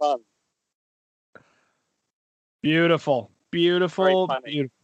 fun. 0.00 0.18
Beautiful, 2.62 3.30
beautiful, 3.50 4.26
Very 4.26 4.40
funny. 4.40 4.52
beautiful. 4.52 4.76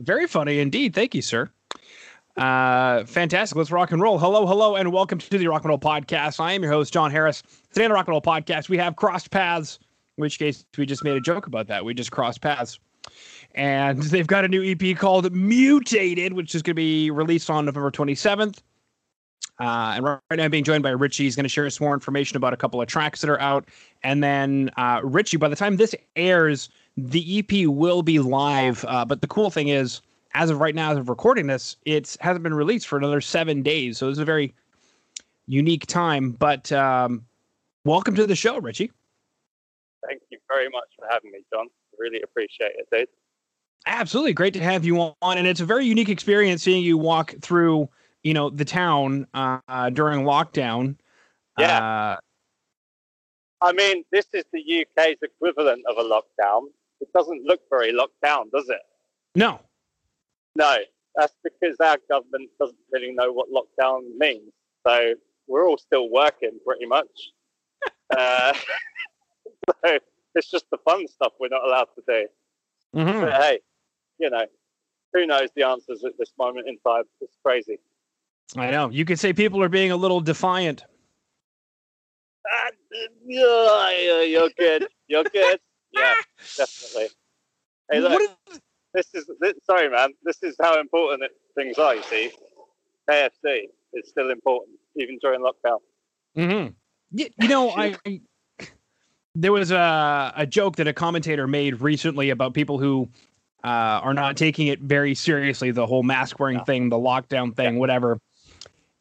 Very 0.00 0.26
funny 0.26 0.58
indeed. 0.58 0.94
Thank 0.94 1.14
you, 1.14 1.22
sir. 1.22 1.50
Uh, 2.36 3.04
fantastic. 3.04 3.56
Let's 3.56 3.70
rock 3.70 3.92
and 3.92 4.02
roll. 4.02 4.18
Hello, 4.18 4.46
hello, 4.46 4.76
and 4.76 4.92
welcome 4.92 5.18
to 5.18 5.38
the 5.38 5.46
Rock 5.48 5.62
and 5.62 5.70
Roll 5.70 5.78
Podcast. 5.78 6.38
I 6.40 6.52
am 6.52 6.62
your 6.62 6.72
host, 6.72 6.92
Jon 6.92 7.10
Harris. 7.10 7.42
Today 7.72 7.84
on 7.84 7.90
the 7.90 7.94
Rock 7.94 8.06
and 8.08 8.12
Roll 8.12 8.20
Podcast, 8.22 8.68
we 8.68 8.76
have 8.78 8.94
Crostpaths. 8.96 9.78
In 10.18 10.22
which 10.22 10.38
case, 10.38 10.64
we 10.76 10.86
just 10.86 11.04
made 11.04 11.16
a 11.16 11.20
joke 11.20 11.46
about 11.46 11.66
that. 11.68 11.84
We 11.84 11.92
just 11.94 12.10
crossed 12.10 12.40
paths, 12.42 12.78
and 13.54 14.02
they've 14.02 14.26
got 14.26 14.44
a 14.44 14.48
new 14.48 14.62
EP 14.64 14.96
called 14.96 15.30
Mutated, 15.32 16.32
which 16.34 16.54
is 16.54 16.62
going 16.62 16.72
to 16.72 16.74
be 16.74 17.10
released 17.10 17.48
on 17.50 17.64
November 17.66 17.90
twenty 17.90 18.14
seventh. 18.14 18.62
Uh, 19.58 19.94
and 19.96 20.04
right 20.04 20.20
now, 20.32 20.44
I'm 20.44 20.50
being 20.50 20.64
joined 20.64 20.82
by 20.82 20.90
Richie. 20.90 21.24
He's 21.24 21.34
going 21.34 21.44
to 21.44 21.48
share 21.48 21.64
us 21.64 21.80
more 21.80 21.94
information 21.94 22.36
about 22.36 22.52
a 22.52 22.56
couple 22.56 22.80
of 22.80 22.88
tracks 22.88 23.22
that 23.22 23.30
are 23.30 23.40
out. 23.40 23.66
And 24.02 24.22
then, 24.22 24.70
uh, 24.76 25.00
Richie, 25.02 25.38
by 25.38 25.48
the 25.48 25.56
time 25.56 25.76
this 25.76 25.94
airs, 26.14 26.68
the 26.96 27.38
EP 27.38 27.66
will 27.66 28.02
be 28.02 28.18
live. 28.18 28.84
Uh, 28.86 29.04
but 29.04 29.22
the 29.22 29.26
cool 29.26 29.50
thing 29.50 29.68
is, 29.68 30.02
as 30.34 30.50
of 30.50 30.60
right 30.60 30.74
now, 30.74 30.92
as 30.92 30.98
of 30.98 31.08
recording 31.08 31.46
this, 31.46 31.76
it 31.86 32.16
hasn't 32.20 32.42
been 32.42 32.52
released 32.52 32.86
for 32.86 32.98
another 32.98 33.22
seven 33.22 33.62
days. 33.62 33.96
So 33.96 34.10
it's 34.10 34.18
a 34.18 34.24
very 34.24 34.54
unique 35.46 35.86
time. 35.86 36.32
But 36.32 36.70
um, 36.72 37.24
welcome 37.84 38.14
to 38.16 38.26
the 38.26 38.36
show, 38.36 38.58
Richie. 38.58 38.92
Thank 40.06 40.20
you 40.30 40.38
very 40.48 40.68
much 40.68 40.88
for 40.98 41.06
having 41.10 41.30
me, 41.30 41.38
John. 41.52 41.66
Really 41.98 42.20
appreciate 42.22 42.72
it, 42.76 42.86
dude. 42.92 43.08
Absolutely 43.86 44.32
great 44.32 44.52
to 44.54 44.60
have 44.60 44.84
you 44.84 44.98
on, 44.98 45.38
and 45.38 45.46
it's 45.46 45.60
a 45.60 45.64
very 45.64 45.86
unique 45.86 46.08
experience 46.08 46.62
seeing 46.62 46.82
you 46.82 46.98
walk 46.98 47.34
through, 47.40 47.88
you 48.26 48.34
know, 48.34 48.50
the 48.50 48.64
town 48.64 49.24
uh, 49.34 49.88
during 49.90 50.24
lockdown. 50.24 50.96
Yeah. 51.58 51.78
Uh, 51.78 52.16
I 53.62 53.72
mean, 53.72 54.02
this 54.10 54.26
is 54.34 54.44
the 54.52 54.60
UK's 54.60 55.18
equivalent 55.22 55.84
of 55.88 55.96
a 55.96 56.02
lockdown. 56.02 56.62
It 57.00 57.08
doesn't 57.14 57.44
look 57.44 57.60
very 57.70 57.92
locked 57.92 58.20
down, 58.22 58.50
does 58.52 58.68
it? 58.68 58.80
no. 59.36 59.60
No, 60.56 60.74
that's 61.14 61.34
because 61.44 61.76
our 61.80 61.98
government 62.08 62.48
doesn't 62.58 62.78
really 62.90 63.12
know 63.12 63.30
what 63.30 63.46
lockdown 63.52 64.00
means. 64.16 64.52
So 64.86 65.12
we're 65.46 65.68
all 65.68 65.76
still 65.76 66.10
working 66.10 66.58
pretty 66.66 66.86
much. 66.86 67.30
uh, 68.16 68.54
so 69.84 69.98
it's 70.34 70.50
just 70.50 70.64
the 70.70 70.78
fun 70.78 71.06
stuff 71.08 71.34
we're 71.38 71.48
not 71.48 71.62
allowed 71.62 71.88
to 71.94 72.02
do. 72.08 72.26
Mhm. 72.98 73.20
But 73.20 73.42
hey, 73.42 73.58
you 74.18 74.30
know, 74.30 74.46
who 75.12 75.26
knows 75.26 75.50
the 75.54 75.64
answers 75.64 76.04
at 76.04 76.12
this 76.18 76.32
moment 76.38 76.68
in 76.68 76.78
time? 76.78 77.04
It's 77.20 77.36
crazy. 77.44 77.78
I 78.56 78.70
know. 78.70 78.90
You 78.90 79.04
could 79.04 79.18
say 79.18 79.32
people 79.32 79.62
are 79.62 79.68
being 79.68 79.90
a 79.90 79.96
little 79.96 80.20
defiant. 80.20 80.84
Yeah, 83.28 83.90
yeah, 83.98 84.22
you're 84.22 84.48
good. 84.56 84.86
You're 85.08 85.24
good. 85.24 85.58
Yeah, 85.92 86.14
definitely. 86.56 87.08
Hey, 87.90 88.00
look, 88.00 88.22
is- 88.50 88.60
this 88.94 89.06
is 89.14 89.28
this, 89.40 89.52
sorry, 89.64 89.90
man. 89.90 90.10
This 90.22 90.42
is 90.42 90.56
how 90.62 90.80
important 90.80 91.24
it, 91.24 91.32
things 91.54 91.76
are. 91.78 91.94
You 91.96 92.02
see, 92.04 92.30
KFC 93.10 93.64
is 93.92 94.08
still 94.08 94.30
important 94.30 94.78
even 94.96 95.18
during 95.20 95.40
lockdown. 95.40 95.78
Mhm. 96.36 96.74
Y- 97.12 97.28
You 97.42 97.48
know, 97.48 97.70
I 97.70 97.96
there 99.34 99.52
was 99.52 99.70
a 99.72 100.32
a 100.36 100.46
joke 100.46 100.76
that 100.76 100.86
a 100.86 100.92
commentator 100.94 101.46
made 101.46 101.80
recently 101.80 102.30
about 102.30 102.54
people 102.54 102.78
who 102.78 103.08
uh, 103.64 104.00
are 104.02 104.14
not 104.14 104.36
taking 104.36 104.68
it 104.68 104.78
very 104.80 105.14
seriously, 105.14 105.72
the 105.72 105.86
whole 105.86 106.04
mask 106.04 106.38
wearing 106.38 106.58
Yeah. 106.58 106.64
thing, 106.64 106.88
the 106.88 106.96
lockdown 106.96 107.54
thing, 107.54 107.78
whatever. 107.78 108.18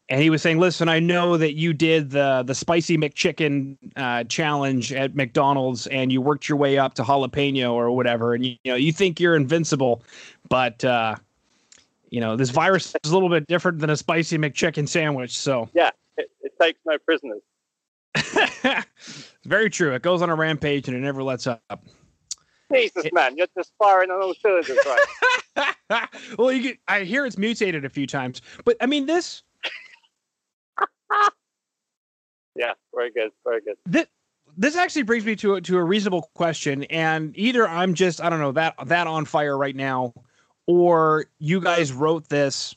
And 0.08 0.22
he 0.22 0.30
was 0.30 0.42
saying, 0.44 0.60
"Listen, 0.60 0.88
I 0.88 1.00
know 1.00 1.36
that 1.38 1.56
you 1.56 1.74
did 1.74 2.12
the 2.12 2.44
the 2.46 2.54
spicy 2.54 2.96
McChicken 2.98 3.78
uh, 3.96 4.24
challenge 4.26 4.94
at 4.94 5.16
McDonald's, 5.16 5.88
and 5.88 6.12
you 6.12 6.22
worked 6.22 6.48
your 6.48 6.60
way 6.60 6.78
up 6.78 6.94
to 6.96 7.04
jalapeno 7.04 7.72
or 7.74 7.90
whatever, 7.92 8.36
and 8.36 8.46
you, 8.46 8.56
you 8.64 8.72
know 8.72 8.76
you 8.78 8.92
think 8.92 9.20
you're 9.20 9.36
invincible, 9.36 10.04
but 10.48 10.86
uh, 10.86 11.16
you 12.12 12.22
know 12.22 12.36
this 12.36 12.52
virus 12.52 12.94
is 13.04 13.10
a 13.10 13.14
little 13.16 13.30
bit 13.30 13.48
different 13.48 13.80
than 13.80 13.90
a 13.90 13.98
spicy 13.98 14.38
McChicken 14.38 14.88
sandwich. 14.88 15.36
So 15.38 15.70
It, 16.18 16.30
it 16.42 16.54
takes 16.62 16.80
no 16.86 16.98
prisoners. 17.00 17.42
it's 18.16 19.32
very 19.46 19.70
true. 19.70 19.94
It 19.94 20.02
goes 20.04 20.22
on 20.22 20.30
a 20.30 20.36
rampage 20.36 20.88
and 20.88 20.96
it 20.96 21.02
never 21.02 21.24
lets 21.24 21.48
up. 21.48 21.84
Jesus, 22.72 23.06
It- 23.06 23.14
man, 23.14 23.36
you're 23.38 23.48
just 23.58 23.74
firing 23.78 24.12
on 24.12 24.22
all 24.22 24.34
cylinders, 24.36 24.78
right? 25.58 26.08
well, 26.38 26.52
you 26.52 26.62
get, 26.62 26.78
I 26.88 27.02
hear 27.04 27.26
it's 27.26 27.38
mutated 27.38 27.86
a 27.86 27.90
few 27.90 28.08
times, 28.08 28.42
but 28.64 28.78
I 28.82 28.86
mean 28.86 29.06
this 29.08 29.44
yeah, 32.56 32.74
very 32.94 33.12
good, 33.12 33.32
very 33.44 33.62
good. 33.62 33.76
this 33.86 34.08
this 34.58 34.76
actually 34.76 35.04
brings 35.04 35.26
me 35.26 35.36
to 35.36 35.56
a, 35.56 35.62
to 35.62 35.78
a 35.78 35.84
reasonable 35.84 36.30
question, 36.34 36.84
and 36.86 37.38
either 37.38 37.68
I'm 37.68 37.94
just 37.94 38.22
I 38.22 38.30
don't 38.30 38.40
know 38.40 38.54
that 38.54 38.76
that 38.86 39.08
on 39.08 39.26
fire 39.26 39.58
right 39.58 39.76
now, 39.76 40.14
or 40.68 41.26
you 41.40 41.60
guys 41.62 41.92
wrote 41.92 42.30
this 42.30 42.76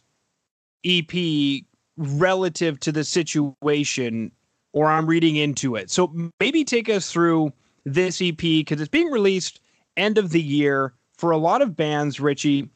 EP 0.85 1.63
relative 1.97 2.81
to 2.81 2.93
the 2.93 3.05
situation, 3.05 4.33
or 4.73 4.87
I'm 4.87 5.07
reading 5.07 5.37
into 5.37 5.77
it. 5.77 5.91
So 5.91 6.13
maybe 6.41 6.65
take 6.65 6.89
us 6.89 7.13
through 7.13 7.53
this 7.85 8.21
EP 8.21 8.37
because 8.37 8.81
it's 8.81 8.89
being 8.89 9.11
released 9.11 9.61
end 9.97 10.19
of 10.19 10.31
the 10.31 10.43
year 10.43 10.95
for 11.17 11.31
a 11.31 11.37
lot 11.39 11.63
of 11.63 11.77
bands. 11.77 12.21
Richie, 12.21 12.69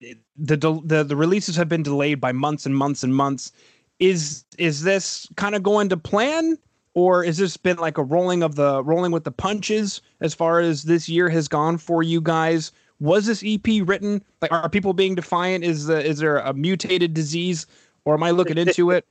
the 0.00 0.56
the 0.84 1.04
the 1.04 1.16
releases 1.16 1.56
have 1.56 1.68
been 1.68 1.82
delayed 1.82 2.20
by 2.20 2.32
months 2.32 2.66
and 2.66 2.76
months 2.76 3.02
and 3.02 3.14
months. 3.14 3.52
Is 4.02 4.44
is 4.58 4.82
this 4.82 5.28
kind 5.36 5.54
of 5.54 5.62
going 5.62 5.88
to 5.90 5.96
plan? 5.96 6.58
or 6.94 7.24
has 7.24 7.38
this 7.38 7.56
been 7.56 7.78
like 7.78 7.98
a 7.98 8.02
rolling 8.02 8.42
of 8.42 8.54
the 8.54 8.82
rolling 8.84 9.12
with 9.12 9.24
the 9.24 9.32
punches 9.32 10.02
as 10.20 10.34
far 10.34 10.60
as 10.60 10.82
this 10.82 11.08
year 11.08 11.28
has 11.28 11.48
gone 11.48 11.78
for 11.78 12.02
you 12.02 12.20
guys? 12.20 12.72
Was 13.00 13.26
this 13.26 13.42
ep 13.42 13.66
written? 13.88 14.22
Like 14.40 14.52
are 14.52 14.68
people 14.68 14.92
being 14.92 15.14
defiant? 15.14 15.64
Is 15.64 15.86
the 15.86 16.04
is 16.04 16.18
there 16.18 16.38
a 16.38 16.52
mutated 16.52 17.14
disease 17.14 17.66
or 18.04 18.14
am 18.14 18.22
i 18.22 18.30
looking 18.30 18.58
into 18.58 18.90
it? 18.90 19.06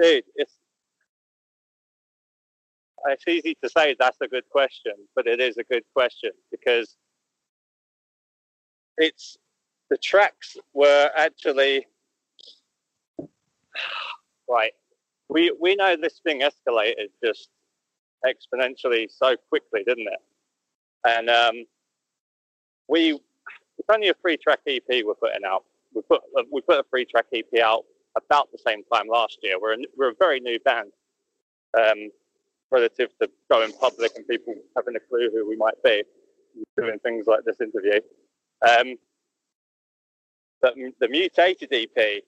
Dude, 0.00 0.24
it's 0.36 0.52
it's 3.06 3.28
easy 3.28 3.56
to 3.62 3.68
say 3.68 3.96
that's 3.98 4.18
a 4.20 4.28
good 4.28 4.48
question, 4.50 4.94
but 5.14 5.26
it 5.26 5.40
is 5.40 5.56
a 5.56 5.64
good 5.64 5.84
question 5.94 6.30
because 6.50 6.96
it's 8.96 9.36
the 9.90 9.98
tracks 9.98 10.56
were 10.72 11.10
actually 11.16 11.86
right. 14.48 14.72
We 15.28 15.54
we 15.60 15.74
know 15.76 15.96
this 15.96 16.20
thing 16.24 16.42
escalated 16.42 17.08
just 17.22 17.48
exponentially 18.24 19.06
so 19.10 19.36
quickly, 19.48 19.82
didn't 19.86 20.08
it? 20.08 20.20
And 21.06 21.30
um, 21.30 21.64
we 22.88 23.12
it's 23.78 23.88
only 23.90 24.08
a 24.08 24.14
free 24.14 24.36
track 24.36 24.60
EP 24.66 24.82
we're 24.88 25.14
putting 25.14 25.44
out. 25.46 25.64
We 25.94 26.02
put 26.02 26.22
we 26.50 26.60
put 26.60 26.78
a 26.78 26.84
free 26.90 27.04
track 27.04 27.26
EP 27.32 27.60
out 27.62 27.84
about 28.16 28.50
the 28.52 28.58
same 28.58 28.82
time 28.92 29.08
last 29.08 29.38
year. 29.42 29.58
We're 29.60 29.74
a, 29.74 29.78
we're 29.96 30.10
a 30.10 30.14
very 30.18 30.40
new 30.40 30.58
band 30.60 30.92
um, 31.76 32.10
relative 32.70 33.10
to 33.20 33.28
going 33.50 33.72
public 33.72 34.12
and 34.16 34.26
people 34.26 34.54
having 34.76 34.96
a 34.96 35.00
clue 35.00 35.30
who 35.32 35.48
we 35.48 35.56
might 35.56 35.82
be 35.82 36.04
doing 36.76 36.98
things 37.00 37.26
like 37.26 37.44
this 37.44 37.60
interview. 37.60 38.00
Um, 38.66 38.96
but 40.62 40.74
the 41.00 41.08
mutated 41.08 41.72
EP, 41.72 42.22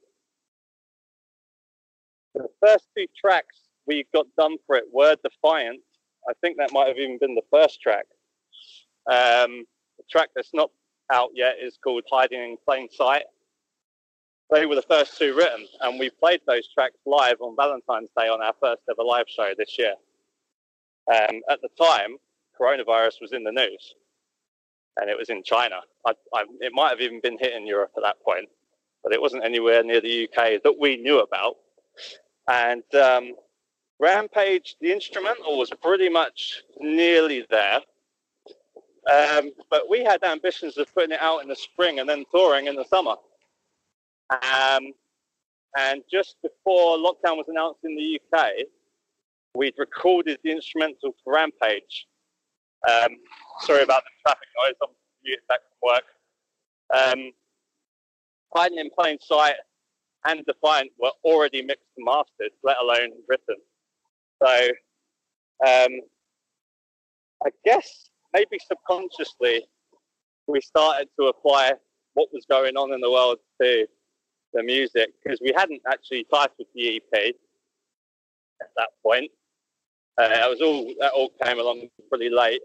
the 2.42 2.66
first 2.66 2.86
two 2.96 3.06
tracks 3.18 3.60
we 3.86 4.04
got 4.14 4.26
done 4.38 4.56
for 4.66 4.76
it 4.76 4.84
were 4.92 5.16
Defiant. 5.22 5.80
I 6.28 6.32
think 6.40 6.56
that 6.58 6.72
might 6.72 6.88
have 6.88 6.98
even 6.98 7.18
been 7.18 7.34
the 7.34 7.42
first 7.52 7.80
track. 7.80 8.06
Um, 9.06 9.64
the 9.96 10.04
track 10.10 10.30
that's 10.34 10.52
not 10.52 10.70
out 11.12 11.30
yet 11.34 11.56
is 11.62 11.78
called 11.82 12.02
Hiding 12.10 12.40
in 12.40 12.56
Plain 12.64 12.88
Sight 12.90 13.24
they 14.50 14.66
were 14.66 14.76
the 14.76 14.82
first 14.82 15.18
two 15.18 15.34
written, 15.34 15.66
and 15.80 15.98
we 15.98 16.10
played 16.10 16.40
those 16.46 16.68
tracks 16.72 16.98
live 17.04 17.40
on 17.40 17.56
Valentine's 17.56 18.10
Day 18.16 18.28
on 18.28 18.42
our 18.42 18.54
first 18.60 18.82
ever 18.88 19.02
live 19.02 19.26
show 19.28 19.52
this 19.56 19.76
year. 19.78 19.94
Um, 21.12 21.40
at 21.50 21.60
the 21.62 21.68
time, 21.80 22.16
coronavirus 22.58 23.20
was 23.20 23.32
in 23.32 23.42
the 23.42 23.52
news, 23.52 23.94
and 24.98 25.10
it 25.10 25.18
was 25.18 25.30
in 25.30 25.42
China. 25.42 25.80
I, 26.06 26.12
I, 26.32 26.44
it 26.60 26.72
might 26.72 26.90
have 26.90 27.00
even 27.00 27.20
been 27.20 27.38
hitting 27.38 27.66
Europe 27.66 27.92
at 27.96 28.02
that 28.04 28.22
point, 28.22 28.48
but 29.02 29.12
it 29.12 29.20
wasn't 29.20 29.44
anywhere 29.44 29.82
near 29.82 30.00
the 30.00 30.28
UK 30.28 30.62
that 30.62 30.76
we 30.78 30.96
knew 30.96 31.20
about. 31.20 31.56
And 32.48 32.82
um, 32.94 33.32
Rampage, 33.98 34.76
the 34.80 34.92
instrumental, 34.92 35.58
was 35.58 35.70
pretty 35.82 36.08
much 36.08 36.62
nearly 36.78 37.44
there. 37.50 37.80
Um, 39.10 39.52
but 39.70 39.88
we 39.88 40.04
had 40.04 40.22
ambitions 40.24 40.76
of 40.78 40.92
putting 40.92 41.12
it 41.12 41.20
out 41.20 41.42
in 41.42 41.48
the 41.48 41.56
spring 41.56 42.00
and 42.00 42.08
then 42.08 42.24
touring 42.32 42.66
in 42.66 42.74
the 42.74 42.84
summer. 42.84 43.14
Um, 44.30 44.92
and 45.78 46.02
just 46.10 46.36
before 46.42 46.96
lockdown 46.96 47.36
was 47.36 47.46
announced 47.48 47.80
in 47.84 47.94
the 47.94 48.20
UK, 48.36 48.50
we'd 49.54 49.74
recorded 49.78 50.38
the 50.42 50.50
instrumental 50.50 51.14
for 51.22 51.34
Rampage. 51.34 52.06
Um, 52.88 53.16
sorry 53.60 53.82
about 53.82 54.02
the 54.04 54.10
traffic 54.22 54.48
noise. 54.64 54.74
I'm 54.82 54.88
back 55.48 55.60
from 55.80 55.88
work. 55.90 56.04
Um, 56.94 57.32
Hiding 58.54 58.78
in 58.78 58.90
Plain 58.96 59.18
Sight 59.20 59.54
and 60.26 60.44
Defiant 60.46 60.90
were 60.98 61.12
already 61.24 61.62
mixed 61.62 61.84
and 61.96 62.04
mastered, 62.04 62.52
let 62.62 62.76
alone 62.80 63.10
written. 63.28 63.56
So 64.42 64.68
um, 65.66 66.00
I 67.44 67.50
guess 67.64 68.10
maybe 68.32 68.58
subconsciously 68.66 69.66
we 70.46 70.60
started 70.60 71.08
to 71.18 71.26
apply 71.26 71.72
what 72.14 72.28
was 72.32 72.44
going 72.48 72.76
on 72.76 72.92
in 72.92 73.00
the 73.00 73.10
world 73.10 73.38
to 73.60 73.86
the 74.52 74.62
music 74.62 75.10
because 75.22 75.40
we 75.42 75.52
hadn't 75.56 75.82
actually 75.90 76.24
titled 76.32 76.66
the 76.74 76.96
EP 76.96 77.34
at 78.60 78.68
that 78.76 78.90
point. 79.02 79.30
Uh, 80.18 80.28
it 80.30 80.50
was 80.50 80.60
all 80.62 80.92
that 80.98 81.12
all 81.12 81.30
came 81.42 81.58
along 81.58 81.88
pretty 82.08 82.30
late. 82.30 82.62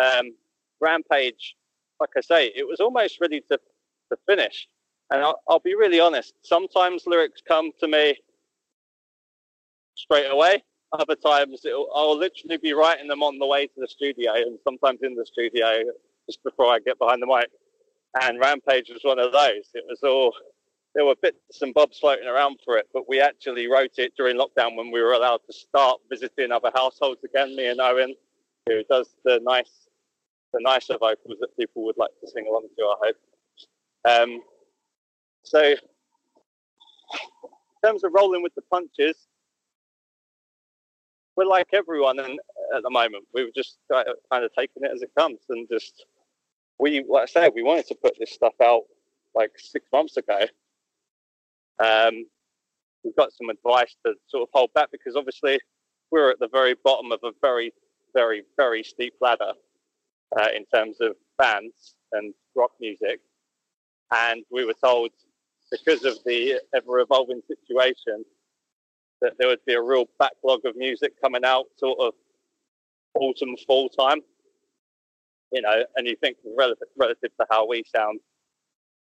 Um, 0.00 0.34
Rampage, 0.80 1.56
like 2.00 2.10
I 2.16 2.20
say, 2.20 2.52
it 2.54 2.66
was 2.66 2.80
almost 2.80 3.18
ready 3.20 3.40
to, 3.50 3.58
to 3.58 4.18
finish. 4.28 4.68
And 5.14 5.22
I'll, 5.22 5.40
I'll 5.48 5.60
be 5.60 5.76
really 5.76 6.00
honest. 6.00 6.34
Sometimes 6.42 7.04
lyrics 7.06 7.40
come 7.46 7.70
to 7.78 7.86
me 7.86 8.16
straight 9.94 10.28
away. 10.28 10.64
Other 10.92 11.14
times 11.14 11.64
I'll 11.94 12.18
literally 12.18 12.56
be 12.56 12.72
writing 12.72 13.06
them 13.06 13.22
on 13.22 13.38
the 13.38 13.46
way 13.46 13.68
to 13.68 13.74
the 13.76 13.86
studio, 13.86 14.32
and 14.34 14.58
sometimes 14.64 15.00
in 15.02 15.14
the 15.14 15.24
studio 15.24 15.84
just 16.26 16.42
before 16.42 16.66
I 16.66 16.80
get 16.80 16.98
behind 16.98 17.22
the 17.22 17.26
mic. 17.26 17.48
And 18.20 18.40
Rampage 18.40 18.90
was 18.90 19.02
one 19.02 19.20
of 19.20 19.30
those. 19.30 19.70
It 19.74 19.84
was 19.88 20.00
all 20.02 20.34
there 20.96 21.04
were 21.04 21.14
bits 21.22 21.62
and 21.62 21.72
bobs 21.72 22.00
floating 22.00 22.26
around 22.26 22.58
for 22.64 22.76
it, 22.76 22.88
but 22.92 23.08
we 23.08 23.20
actually 23.20 23.68
wrote 23.68 23.98
it 23.98 24.14
during 24.16 24.36
lockdown 24.36 24.76
when 24.76 24.90
we 24.90 25.00
were 25.00 25.12
allowed 25.12 25.40
to 25.46 25.52
start 25.52 26.00
visiting 26.10 26.50
other 26.50 26.72
households 26.74 27.22
again. 27.22 27.54
Me 27.54 27.66
and 27.66 27.80
Owen, 27.80 28.16
who 28.66 28.82
does 28.90 29.14
the 29.24 29.38
nice, 29.44 29.88
the 30.52 30.60
nicer 30.60 30.94
vocals 30.98 31.38
that 31.40 31.56
people 31.56 31.84
would 31.84 31.96
like 31.98 32.10
to 32.20 32.28
sing 32.28 32.46
along 32.48 32.66
to. 32.76 32.82
I 32.84 32.96
hope. 33.06 33.16
Um, 34.06 34.42
so, 35.44 35.62
in 35.62 35.76
terms 37.84 38.04
of 38.04 38.12
rolling 38.14 38.42
with 38.42 38.54
the 38.54 38.62
punches, 38.62 39.28
we're 41.36 41.46
like 41.46 41.68
everyone 41.72 42.18
in, 42.18 42.38
at 42.74 42.82
the 42.82 42.90
moment. 42.90 43.24
We've 43.32 43.54
just 43.54 43.78
kind 43.90 44.08
of 44.44 44.54
taken 44.58 44.84
it 44.84 44.90
as 44.92 45.02
it 45.02 45.10
comes 45.16 45.40
and 45.48 45.68
just 45.70 46.06
we, 46.78 47.04
like 47.08 47.24
I 47.24 47.26
said, 47.26 47.52
we 47.54 47.62
wanted 47.62 47.86
to 47.88 47.94
put 47.94 48.18
this 48.18 48.32
stuff 48.32 48.54
out 48.62 48.82
like 49.34 49.52
six 49.56 49.86
months 49.92 50.16
ago. 50.16 50.40
Um, 51.78 52.26
we've 53.04 53.16
got 53.16 53.32
some 53.32 53.50
advice 53.50 53.96
to 54.04 54.14
sort 54.26 54.42
of 54.42 54.48
hold 54.52 54.72
back 54.74 54.90
because 54.90 55.16
obviously 55.16 55.58
we're 56.10 56.30
at 56.30 56.38
the 56.40 56.48
very 56.48 56.74
bottom 56.84 57.12
of 57.12 57.20
a 57.22 57.32
very, 57.40 57.72
very, 58.14 58.42
very 58.56 58.82
steep 58.82 59.14
ladder 59.20 59.52
uh, 60.38 60.48
in 60.54 60.64
terms 60.66 60.98
of 61.00 61.16
bands 61.38 61.96
and 62.12 62.34
rock 62.54 62.70
music. 62.80 63.20
And 64.14 64.44
we 64.50 64.64
were 64.64 64.74
told 64.74 65.10
because 65.84 66.04
of 66.04 66.18
the 66.24 66.60
ever 66.74 67.00
evolving 67.00 67.40
situation 67.48 68.24
that 69.20 69.32
there 69.38 69.48
would 69.48 69.64
be 69.66 69.74
a 69.74 69.82
real 69.82 70.04
backlog 70.18 70.64
of 70.64 70.76
music 70.76 71.12
coming 71.20 71.44
out 71.44 71.64
sort 71.76 71.98
of 72.00 72.14
autumn, 73.14 73.56
fall 73.66 73.88
time 73.88 74.20
you 75.54 75.62
know, 75.62 75.84
and 75.96 76.06
you 76.06 76.16
think 76.16 76.36
relative, 76.58 76.88
relative 76.98 77.30
to 77.40 77.46
how 77.48 77.66
we 77.66 77.84
sound, 77.94 78.18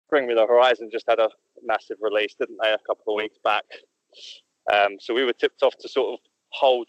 Bring 0.08 0.28
Me 0.28 0.34
the 0.34 0.46
Horizon 0.46 0.88
just 0.90 1.04
had 1.08 1.18
a 1.18 1.28
massive 1.64 1.96
release, 2.00 2.36
didn't 2.38 2.58
they, 2.62 2.70
a 2.70 2.78
couple 2.86 3.12
of 3.12 3.16
weeks 3.16 3.38
back? 3.42 3.64
Um, 4.72 4.96
so 5.00 5.12
we 5.12 5.24
were 5.24 5.32
tipped 5.32 5.64
off 5.64 5.76
to 5.80 5.88
sort 5.88 6.14
of 6.14 6.20
hold 6.50 6.86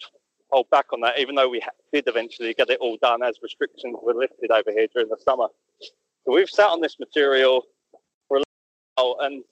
hold 0.50 0.70
back 0.70 0.94
on 0.94 1.02
that, 1.02 1.20
even 1.20 1.36
though 1.36 1.50
we 1.50 1.62
did 1.92 2.06
eventually 2.08 2.54
get 2.54 2.70
it 2.70 2.80
all 2.80 2.98
done 3.02 3.22
as 3.22 3.40
restrictions 3.44 3.98
were 4.02 4.14
lifted 4.14 4.50
over 4.50 4.72
here 4.72 4.88
during 4.94 5.10
the 5.10 5.18
summer. 5.18 5.48
So 5.82 6.34
we've 6.34 6.50
sat 6.50 6.70
on 6.70 6.80
this 6.80 6.98
material 7.00 7.64
for 8.28 8.38
a 8.38 8.40
little 8.40 9.16
while, 9.16 9.28
and 9.28 9.44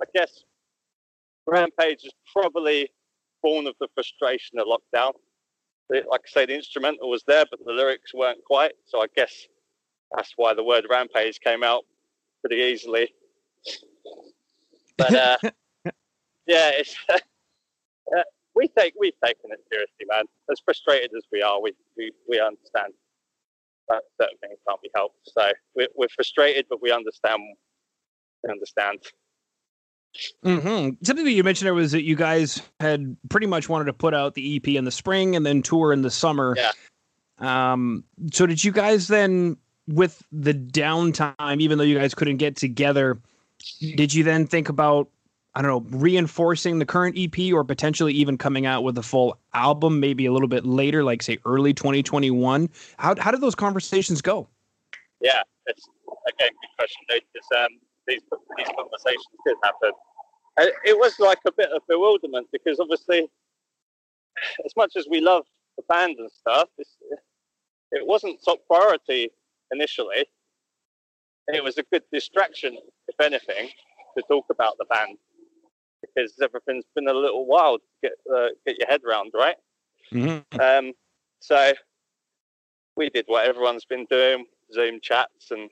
I 0.00 0.04
guess 0.14 0.44
Rampage 1.46 2.04
is 2.04 2.12
probably 2.32 2.90
born 3.42 3.66
of 3.66 3.74
the 3.80 3.88
frustration 3.94 4.58
of 4.58 4.66
lockdown 4.66 5.12
like 5.90 6.20
I 6.26 6.28
say, 6.28 6.46
the 6.46 6.54
instrumental 6.54 7.08
was 7.08 7.22
there, 7.26 7.44
but 7.50 7.60
the 7.64 7.72
lyrics 7.72 8.12
weren't 8.14 8.44
quite. 8.44 8.72
So 8.84 9.00
I 9.00 9.06
guess 9.16 9.32
that's 10.14 10.32
why 10.36 10.54
the 10.54 10.64
word 10.64 10.86
rampage 10.90 11.40
came 11.40 11.62
out 11.62 11.84
pretty 12.44 12.62
easily. 12.62 13.12
But 14.96 15.14
uh, 15.14 15.36
yeah, 16.46 16.70
it's 16.74 16.94
uh, 17.10 18.22
we 18.54 18.68
take 18.68 18.94
we've 18.98 19.18
taken 19.24 19.50
it 19.50 19.60
seriously, 19.70 20.06
man. 20.10 20.24
As 20.50 20.60
frustrated 20.64 21.10
as 21.16 21.24
we 21.32 21.42
are, 21.42 21.60
we 21.60 21.72
we, 21.96 22.10
we 22.28 22.40
understand 22.40 22.92
that 23.88 24.02
certain 24.20 24.36
things 24.42 24.58
can't 24.68 24.82
be 24.82 24.90
helped. 24.94 25.16
So 25.24 25.50
we're, 25.74 25.88
we're 25.96 26.08
frustrated, 26.14 26.66
but 26.68 26.82
we 26.82 26.92
understand. 26.92 27.40
We 28.44 28.52
understand. 28.52 28.98
Mm-hmm. 30.44 31.04
Something 31.04 31.24
that 31.24 31.32
you 31.32 31.44
mentioned 31.44 31.66
there 31.66 31.74
was 31.74 31.92
that 31.92 32.02
you 32.02 32.16
guys 32.16 32.60
had 32.80 33.16
pretty 33.28 33.46
much 33.46 33.68
wanted 33.68 33.84
to 33.84 33.92
put 33.92 34.14
out 34.14 34.34
the 34.34 34.56
EP 34.56 34.68
in 34.68 34.84
the 34.84 34.90
spring 34.90 35.36
and 35.36 35.46
then 35.46 35.62
tour 35.62 35.92
in 35.92 36.02
the 36.02 36.10
summer. 36.10 36.56
Yeah. 36.56 36.72
Um, 37.38 38.04
so 38.32 38.46
did 38.46 38.64
you 38.64 38.72
guys 38.72 39.08
then, 39.08 39.56
with 39.86 40.22
the 40.32 40.52
downtime, 40.52 41.60
even 41.60 41.78
though 41.78 41.84
you 41.84 41.98
guys 41.98 42.14
couldn't 42.14 42.38
get 42.38 42.56
together, 42.56 43.18
did 43.80 44.12
you 44.12 44.24
then 44.24 44.46
think 44.46 44.68
about, 44.68 45.08
I 45.54 45.62
don't 45.62 45.70
know, 45.70 45.98
reinforcing 45.98 46.78
the 46.78 46.86
current 46.86 47.16
EP 47.18 47.52
or 47.52 47.64
potentially 47.64 48.12
even 48.12 48.38
coming 48.38 48.66
out 48.66 48.82
with 48.82 48.98
a 48.98 49.02
full 49.02 49.38
album, 49.54 50.00
maybe 50.00 50.26
a 50.26 50.32
little 50.32 50.48
bit 50.48 50.66
later, 50.66 51.04
like 51.04 51.22
say 51.22 51.38
early 51.44 51.72
2021? 51.72 52.68
How 52.98 53.14
how 53.18 53.30
did 53.30 53.40
those 53.40 53.54
conversations 53.54 54.20
go? 54.20 54.48
Yeah, 55.20 55.42
it's 55.66 55.88
again 56.28 56.50
good 56.50 56.76
question. 56.76 57.02
It's, 57.08 57.48
um, 57.56 57.78
these 58.08 58.22
these 58.56 58.66
conversations 58.76 59.26
did 59.46 59.56
happen. 59.62 59.92
It 60.84 60.98
was 60.98 61.20
like 61.20 61.38
a 61.46 61.52
bit 61.52 61.70
of 61.70 61.82
bewilderment 61.88 62.48
because 62.50 62.80
obviously, 62.80 63.28
as 64.64 64.72
much 64.76 64.96
as 64.96 65.06
we 65.08 65.20
love 65.20 65.44
the 65.76 65.84
band 65.88 66.16
and 66.18 66.30
stuff, 66.32 66.68
it 67.92 68.06
wasn't 68.06 68.42
top 68.44 68.58
priority 68.66 69.30
initially. 69.70 70.26
It 71.46 71.62
was 71.62 71.78
a 71.78 71.84
good 71.84 72.02
distraction, 72.12 72.76
if 73.06 73.20
anything, 73.20 73.70
to 74.16 74.24
talk 74.28 74.46
about 74.50 74.76
the 74.78 74.84
band 74.86 75.16
because 76.02 76.34
everything's 76.42 76.84
been 76.94 77.08
a 77.08 77.14
little 77.14 77.46
wild 77.46 77.80
to 77.80 78.08
get 78.08 78.12
uh, 78.34 78.48
get 78.66 78.78
your 78.78 78.88
head 78.88 79.02
around, 79.04 79.30
right? 79.34 79.56
Mm-hmm. 80.12 80.60
Um, 80.60 80.92
so 81.40 81.72
we 82.96 83.10
did 83.10 83.26
what 83.28 83.46
everyone's 83.46 83.84
been 83.84 84.06
doing: 84.10 84.46
Zoom 84.72 84.98
chats 85.00 85.52
and 85.52 85.70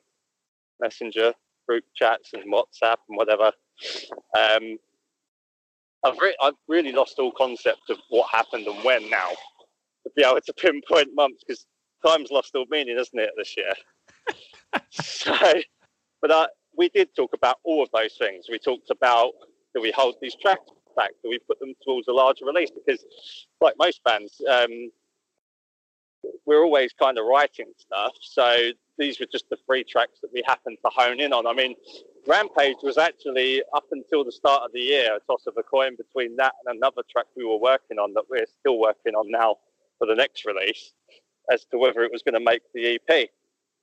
Messenger 0.80 1.32
group 1.66 1.84
chats 1.94 2.32
and 2.32 2.52
WhatsApp 2.52 2.96
and 3.08 3.16
whatever. 3.16 3.52
Um, 4.36 4.78
I've, 6.04 6.18
re- 6.18 6.36
I've 6.40 6.54
really 6.68 6.92
lost 6.92 7.18
all 7.18 7.32
concept 7.32 7.90
of 7.90 7.98
what 8.10 8.28
happened 8.30 8.66
and 8.66 8.84
when 8.84 9.08
now 9.10 9.30
to 10.04 10.10
be 10.14 10.22
able 10.22 10.40
to 10.40 10.52
pinpoint 10.52 11.14
months 11.14 11.42
because 11.46 11.66
time's 12.04 12.30
lost 12.30 12.54
all 12.54 12.66
meaning, 12.70 12.96
isn't 12.98 13.18
it, 13.18 13.30
this 13.36 13.56
year? 13.56 13.72
so, 14.90 15.34
but 16.20 16.30
uh, 16.30 16.46
we 16.76 16.88
did 16.90 17.14
talk 17.16 17.30
about 17.34 17.56
all 17.64 17.82
of 17.82 17.88
those 17.92 18.14
things. 18.18 18.46
We 18.50 18.58
talked 18.58 18.90
about 18.90 19.32
do 19.74 19.82
we 19.82 19.92
hold 19.92 20.14
these 20.22 20.34
tracks 20.40 20.70
back? 20.96 21.10
Do 21.22 21.28
we 21.28 21.38
put 21.46 21.58
them 21.60 21.74
towards 21.84 22.08
a 22.08 22.12
larger 22.12 22.46
release? 22.46 22.70
Because, 22.70 23.04
like 23.60 23.74
most 23.78 24.02
bands, 24.04 24.40
um, 24.48 24.90
we're 26.46 26.64
always 26.64 26.92
kind 26.92 27.18
of 27.18 27.26
writing 27.26 27.72
stuff. 27.76 28.12
So 28.20 28.70
these 28.98 29.20
were 29.20 29.26
just 29.30 29.48
the 29.50 29.56
three 29.66 29.84
tracks 29.84 30.20
that 30.22 30.30
we 30.32 30.42
happened 30.46 30.78
to 30.84 30.90
hone 30.94 31.20
in 31.20 31.32
on. 31.32 31.46
I 31.46 31.52
mean, 31.52 31.74
Rampage 32.26 32.78
was 32.82 32.98
actually 32.98 33.62
up 33.74 33.84
until 33.92 34.24
the 34.24 34.32
start 34.32 34.62
of 34.64 34.72
the 34.72 34.80
year 34.80 35.16
a 35.16 35.20
toss 35.30 35.46
of 35.46 35.54
a 35.58 35.62
coin 35.62 35.96
between 35.96 36.36
that 36.36 36.54
and 36.64 36.76
another 36.76 37.02
track 37.10 37.26
we 37.36 37.44
were 37.44 37.58
working 37.58 37.98
on 37.98 38.14
that 38.14 38.24
we're 38.28 38.46
still 38.60 38.78
working 38.78 39.14
on 39.14 39.30
now 39.30 39.56
for 39.98 40.06
the 40.06 40.14
next 40.14 40.44
release 40.44 40.92
as 41.50 41.64
to 41.66 41.78
whether 41.78 42.02
it 42.02 42.12
was 42.12 42.22
going 42.22 42.34
to 42.34 42.40
make 42.40 42.62
the 42.74 42.94
EP. 42.94 43.28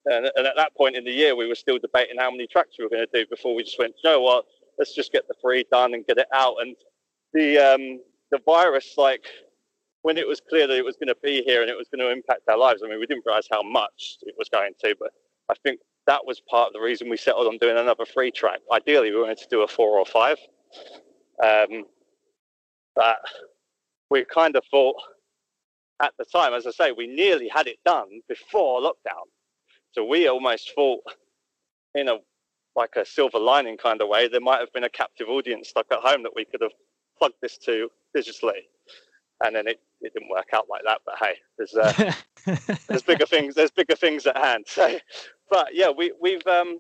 And, 0.06 0.30
and, 0.36 0.46
at 0.46 0.56
that 0.58 0.76
point 0.76 0.98
in 0.98 1.06
the 1.06 1.12
year, 1.12 1.34
we 1.34 1.48
were 1.48 1.56
still 1.56 1.80
debating 1.80 2.18
how 2.20 2.30
many 2.30 2.46
tracks 2.46 2.72
we 2.78 2.84
were 2.84 2.90
going 2.90 3.06
to 3.10 3.20
do 3.20 3.26
before 3.30 3.56
we 3.56 3.64
just 3.64 3.80
went, 3.80 3.94
you 4.04 4.10
know 4.10 4.20
what, 4.20 4.46
let's 4.78 4.94
just 4.94 5.14
get 5.14 5.28
the 5.30 5.34
three 5.42 5.66
done 5.72 5.94
and 5.94 6.06
get 6.06 6.18
it 6.18 6.28
out. 6.34 6.56
And 6.60 6.76
the 7.34 7.58
um, 7.58 8.02
the 8.32 8.40
virus, 8.46 8.96
like 8.98 9.26
when 10.04 10.18
it 10.18 10.28
was 10.28 10.42
clear 10.48 10.68
that 10.68 10.78
it 10.78 10.86
was 10.86 10.98
going 10.98 11.08
to 11.08 11.18
be 11.24 11.44
here 11.44 11.62
and 11.62 11.70
it 11.70 11.78
was 11.78 11.88
going 11.88 12.06
to 12.06 12.12
impact 12.12 12.42
our 12.50 12.58
lives, 12.58 12.82
I 12.84 12.90
mean, 12.90 13.00
we 13.00 13.06
didn't 13.06 13.24
realize 13.26 13.48
how 13.50 13.64
much 13.64 14.18
it 14.24 14.36
was 14.38 14.50
going 14.50 14.74
to, 14.84 14.96
but 15.00 15.12
I 15.50 15.56
think 15.64 15.80
that 16.08 16.26
was 16.26 16.42
part 16.42 16.68
of 16.68 16.74
the 16.74 16.82
reason 16.82 17.10
we 17.10 17.16
settled 17.16 17.48
on 17.48 17.58
doing 17.58 17.78
another 17.78 18.06
free 18.06 18.30
track. 18.30 18.60
Ideally, 18.72 19.12
we 19.12 19.22
wanted 19.22 19.38
to 19.38 19.48
do 19.50 19.62
a 19.62 19.68
four 19.68 19.98
or 19.98 20.06
five. 20.06 20.38
Um, 21.42 21.86
but 22.96 23.18
we 24.10 24.26
kind 24.26 24.58
of 24.58 24.64
thought 24.70 24.98
at 26.02 26.14
the 26.20 26.26
time, 26.26 26.54
as 26.54 26.68
I 26.68 26.72
say, 26.72 26.92
we 26.92 27.08
nearly 27.08 27.48
had 27.48 27.68
it 27.68 27.78
done 27.86 28.22
before 28.28 28.82
lockdown. 28.82 29.26
So 29.94 30.04
we 30.04 30.28
almost 30.28 30.74
thought, 30.76 31.02
in 31.96 32.10
a 32.10 32.18
like 32.76 32.96
a 32.98 33.06
silver 33.06 33.40
lining 33.40 33.78
kind 33.78 34.02
of 34.02 34.10
way, 34.10 34.28
there 34.28 34.42
might 34.42 34.60
have 34.60 34.74
been 34.74 34.84
a 34.84 34.90
captive 34.90 35.30
audience 35.30 35.70
stuck 35.70 35.86
at 35.92 36.00
home 36.00 36.24
that 36.24 36.36
we 36.36 36.44
could 36.44 36.62
have 36.62 36.72
plugged 37.18 37.36
this 37.42 37.58
to 37.60 37.88
digitally 38.18 38.64
and 39.44 39.56
then 39.56 39.68
it, 39.68 39.80
it 40.02 40.14
didn't 40.14 40.30
work 40.30 40.48
out 40.54 40.68
like 40.70 40.82
that. 40.86 41.02
But 41.06 41.16
hey, 41.20 41.36
there's 41.58 41.76
uh, 41.76 42.14
there's 42.88 43.04
bigger 43.04 43.26
things. 43.26 43.56
There's 43.56 43.72
bigger 43.72 43.96
things 43.96 44.26
at 44.26 44.38
hand. 44.38 44.66
So, 44.68 45.00
but 45.50 45.70
yeah, 45.74 45.90
we 45.90 46.14
we've 46.22 46.46
um, 46.48 46.80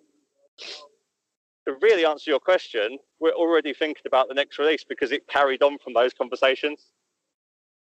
to 1.65 1.75
really 1.81 2.05
answer 2.05 2.29
your 2.29 2.39
question, 2.39 2.98
we're 3.19 3.31
already 3.31 3.74
thinking 3.74 4.03
about 4.05 4.27
the 4.27 4.33
next 4.33 4.60
release 4.60 4.83
because 4.83 5.12
it 5.12 5.27
carried 5.27 5.63
on 5.63 5.77
from 5.79 5.93
those 5.93 6.13
conversations. 6.13 6.89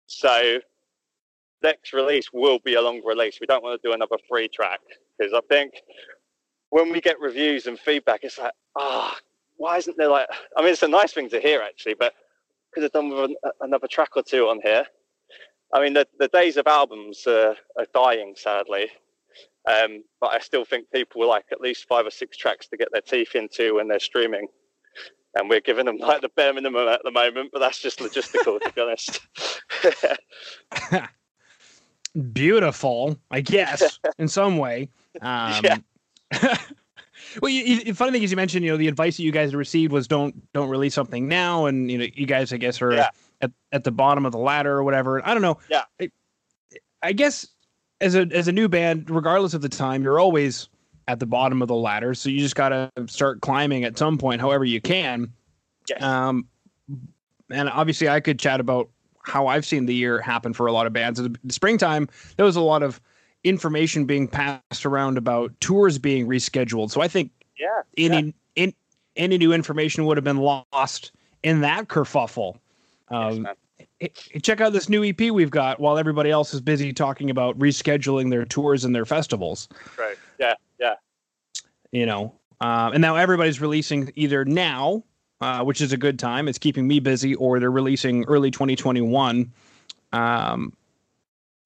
So 0.07 0.59
next 1.63 1.93
release 1.93 2.31
will 2.33 2.59
be 2.59 2.75
a 2.75 2.81
long 2.81 3.01
release. 3.03 3.39
We 3.39 3.47
don't 3.47 3.63
want 3.63 3.81
to 3.81 3.87
do 3.87 3.93
another 3.93 4.17
free 4.29 4.47
track 4.47 4.79
because 5.17 5.33
I 5.33 5.41
think 5.49 5.73
when 6.69 6.91
we 6.91 7.01
get 7.01 7.19
reviews 7.19 7.67
and 7.67 7.79
feedback, 7.79 8.21
it's 8.23 8.37
like, 8.37 8.53
ah, 8.75 9.11
oh, 9.13 9.17
why 9.57 9.77
isn't 9.77 9.97
there 9.97 10.09
like? 10.09 10.27
I 10.57 10.61
mean, 10.61 10.71
it's 10.71 10.83
a 10.83 10.87
nice 10.87 11.13
thing 11.13 11.29
to 11.29 11.39
hear 11.39 11.61
actually, 11.61 11.95
but 11.95 12.13
could 12.73 12.83
have 12.83 12.91
done 12.91 13.09
with 13.09 13.31
an, 13.31 13.35
another 13.61 13.87
track 13.87 14.09
or 14.15 14.23
two 14.23 14.47
on 14.47 14.59
here. 14.63 14.85
I 15.73 15.81
mean, 15.81 15.93
the, 15.93 16.07
the 16.19 16.27
days 16.27 16.57
of 16.57 16.67
albums 16.67 17.25
uh, 17.25 17.55
are 17.77 17.85
dying, 17.93 18.33
sadly. 18.35 18.89
Um, 19.69 20.03
but 20.19 20.33
I 20.33 20.39
still 20.39 20.65
think 20.65 20.91
people 20.91 21.27
like 21.27 21.45
at 21.51 21.61
least 21.61 21.85
five 21.87 22.05
or 22.05 22.11
six 22.11 22.35
tracks 22.35 22.67
to 22.69 22.77
get 22.77 22.89
their 22.91 23.01
teeth 23.01 23.35
into 23.35 23.75
when 23.75 23.87
they're 23.87 23.99
streaming. 23.99 24.47
And 25.35 25.49
we're 25.49 25.61
giving 25.61 25.85
them 25.85 25.97
like 25.97 26.21
the 26.21 26.29
bare 26.29 26.53
minimum 26.53 26.89
at 26.89 27.01
the 27.03 27.11
moment, 27.11 27.51
but 27.53 27.59
that's 27.59 27.79
just 27.79 27.99
logistical, 27.99 28.59
to 28.59 28.71
be 28.73 28.81
honest. 28.81 29.21
Beautiful, 32.33 33.17
I 33.29 33.39
guess, 33.39 33.99
in 34.19 34.27
some 34.27 34.57
way. 34.57 34.89
Um, 35.21 35.61
yeah. 35.63 35.77
Well, 37.41 37.49
you, 37.49 37.63
you, 37.63 37.93
funny 37.93 38.11
thing 38.11 38.23
is, 38.23 38.31
you 38.31 38.37
mentioned 38.37 38.65
you 38.65 38.71
know 38.71 38.77
the 38.77 38.87
advice 38.87 39.17
that 39.17 39.23
you 39.23 39.31
guys 39.31 39.53
received 39.53 39.93
was 39.93 40.07
don't 40.07 40.35
don't 40.53 40.69
release 40.69 40.93
something 40.93 41.27
now, 41.27 41.65
and 41.65 41.91
you 41.91 41.97
know 41.97 42.07
you 42.13 42.25
guys 42.25 42.51
I 42.51 42.57
guess 42.57 42.81
are 42.81 42.93
yeah. 42.93 43.09
at, 43.41 43.51
at 43.71 43.83
the 43.83 43.91
bottom 43.91 44.25
of 44.25 44.31
the 44.31 44.37
ladder 44.37 44.71
or 44.73 44.83
whatever. 44.83 45.25
I 45.25 45.33
don't 45.33 45.41
know. 45.41 45.57
Yeah. 45.69 45.83
I, 45.99 46.09
I 47.03 47.13
guess 47.13 47.47
as 47.99 48.15
a 48.15 48.21
as 48.31 48.47
a 48.47 48.51
new 48.51 48.67
band, 48.67 49.09
regardless 49.09 49.53
of 49.53 49.61
the 49.61 49.69
time, 49.69 50.03
you're 50.03 50.19
always 50.19 50.69
at 51.07 51.19
the 51.19 51.25
bottom 51.25 51.61
of 51.61 51.67
the 51.67 51.75
ladder. 51.75 52.13
So 52.13 52.29
you 52.29 52.39
just 52.39 52.55
got 52.55 52.69
to 52.69 52.91
start 53.07 53.41
climbing 53.41 53.83
at 53.83 53.97
some 53.97 54.17
point, 54.17 54.41
however 54.41 54.65
you 54.65 54.81
can. 54.81 55.31
Yes. 55.89 56.01
Um, 56.01 56.47
and 57.49 57.69
obviously, 57.69 58.07
I 58.07 58.19
could 58.19 58.39
chat 58.39 58.59
about 58.59 58.89
how 59.23 59.47
I've 59.47 59.65
seen 59.65 59.85
the 59.85 59.93
year 59.93 60.21
happen 60.21 60.53
for 60.53 60.67
a 60.67 60.71
lot 60.71 60.87
of 60.87 60.93
bands. 60.93 61.19
In 61.19 61.37
the 61.43 61.53
springtime, 61.53 62.07
there 62.37 62.45
was 62.45 62.55
a 62.55 62.61
lot 62.61 62.83
of 62.83 63.01
information 63.43 64.05
being 64.05 64.27
passed 64.27 64.85
around 64.85 65.17
about 65.17 65.51
tours 65.59 65.97
being 65.97 66.27
rescheduled. 66.27 66.91
So 66.91 67.01
I 67.01 67.07
think 67.07 67.31
yeah, 67.57 67.81
any 67.97 68.33
yeah. 68.55 68.63
in 68.63 68.73
any 69.15 69.37
new 69.37 69.53
information 69.53 70.05
would 70.05 70.17
have 70.17 70.23
been 70.23 70.37
lost 70.37 71.11
in 71.43 71.61
that 71.61 71.87
kerfuffle. 71.87 72.57
Um, 73.09 73.47
yes, 73.99 74.09
check 74.41 74.61
out 74.61 74.73
this 74.73 74.89
new 74.89 75.03
EP 75.03 75.19
we've 75.31 75.51
got 75.51 75.79
while 75.79 75.97
everybody 75.97 76.31
else 76.31 76.53
is 76.53 76.61
busy 76.61 76.93
talking 76.93 77.29
about 77.29 77.57
rescheduling 77.59 78.29
their 78.29 78.45
tours 78.45 78.85
and 78.85 78.95
their 78.95 79.05
festivals. 79.05 79.67
Right. 79.97 80.17
Yeah. 80.39 80.53
Yeah. 80.79 80.95
You 81.91 82.05
know, 82.05 82.33
um, 82.61 82.93
and 82.93 83.01
now 83.01 83.15
everybody's 83.15 83.59
releasing 83.59 84.11
either 84.15 84.45
now, 84.45 85.03
uh, 85.41 85.63
which 85.63 85.81
is 85.81 85.91
a 85.91 85.97
good 85.97 86.17
time. 86.17 86.47
It's 86.47 86.57
keeping 86.57 86.87
me 86.87 86.99
busy, 86.99 87.35
or 87.35 87.59
they're 87.59 87.71
releasing 87.71 88.23
early 88.25 88.49
2021. 88.49 89.51
Um, 90.13 90.73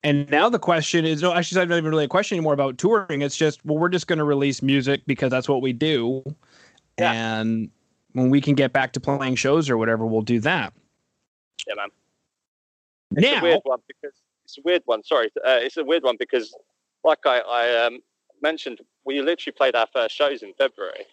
and 0.05 0.29
now 0.29 0.50
the 0.50 0.59
question 0.59 1.03
is, 1.03 1.24
no, 1.24 1.33
actually, 1.33 1.59
it's 1.59 1.69
not 1.69 1.77
even 1.77 1.89
really 1.89 2.05
a 2.05 2.07
question 2.07 2.38
anymore 2.38 2.53
about 2.53 2.77
touring. 2.77 3.24
It's 3.24 3.35
just, 3.35 3.65
well, 3.65 3.79
we're 3.79 3.89
just 3.89 4.05
going 4.05 4.19
to 4.19 4.24
release 4.24 4.62
music 4.62 5.01
because 5.07 5.31
that's 5.31 5.50
what 5.50 5.63
we 5.63 5.74
do. 5.74 6.24
Yeah. 7.00 7.12
And 7.39 7.71
when 8.13 8.29
we 8.29 8.39
can 8.39 8.53
get 8.53 8.71
back 8.71 8.93
to 8.93 9.00
playing 9.00 9.33
shows 9.33 9.67
or 9.67 9.77
whatever, 9.77 10.05
we'll 10.05 10.21
do 10.21 10.39
that. 10.41 10.74
Yeah, 11.67 11.74
man. 11.74 11.88
It's 13.15 13.21
now, 13.21 13.39
a 13.39 13.43
weird 13.43 13.62
one 13.63 13.79
because 13.88 14.15
it's 14.43 14.59
a 14.59 14.62
weird 14.63 14.83
one. 14.85 15.03
Sorry, 15.03 15.31
uh, 15.38 15.57
it's 15.62 15.77
a 15.77 15.83
weird 15.83 16.03
one 16.03 16.17
because, 16.19 16.55
like 17.03 17.25
I, 17.25 17.39
I 17.39 17.85
um, 17.85 18.00
mentioned, 18.43 18.81
we 19.05 19.21
literally 19.21 19.55
played 19.57 19.75
our 19.75 19.88
first 19.91 20.15
shows 20.15 20.43
in 20.43 20.53
February, 20.57 21.05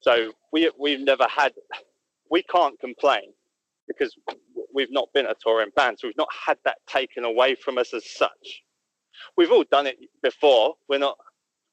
so 0.00 0.32
we 0.52 0.70
we've 0.78 1.00
never 1.00 1.26
had. 1.28 1.52
We 2.30 2.42
can't 2.42 2.78
complain 2.80 3.32
because 3.86 4.16
we've 4.74 4.90
not 4.90 5.08
been 5.12 5.26
a 5.26 5.34
touring 5.42 5.70
band, 5.76 5.98
so 5.98 6.08
we've 6.08 6.16
not 6.16 6.28
had 6.46 6.58
that 6.64 6.78
taken 6.86 7.24
away 7.24 7.54
from 7.54 7.78
us 7.78 7.94
as 7.94 8.04
such. 8.10 8.62
We've 9.36 9.50
all 9.50 9.64
done 9.70 9.86
it 9.86 9.96
before. 10.22 10.74
We're 10.88 10.98
not 10.98 11.16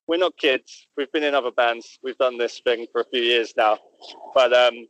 we're 0.07 0.17
not 0.17 0.35
kids. 0.37 0.87
We've 0.97 1.11
been 1.11 1.23
in 1.23 1.35
other 1.35 1.51
bands. 1.51 1.99
We've 2.03 2.17
done 2.17 2.37
this 2.37 2.61
thing 2.63 2.87
for 2.91 3.01
a 3.01 3.05
few 3.05 3.21
years 3.21 3.53
now, 3.55 3.77
but 4.33 4.51
um, 4.53 4.87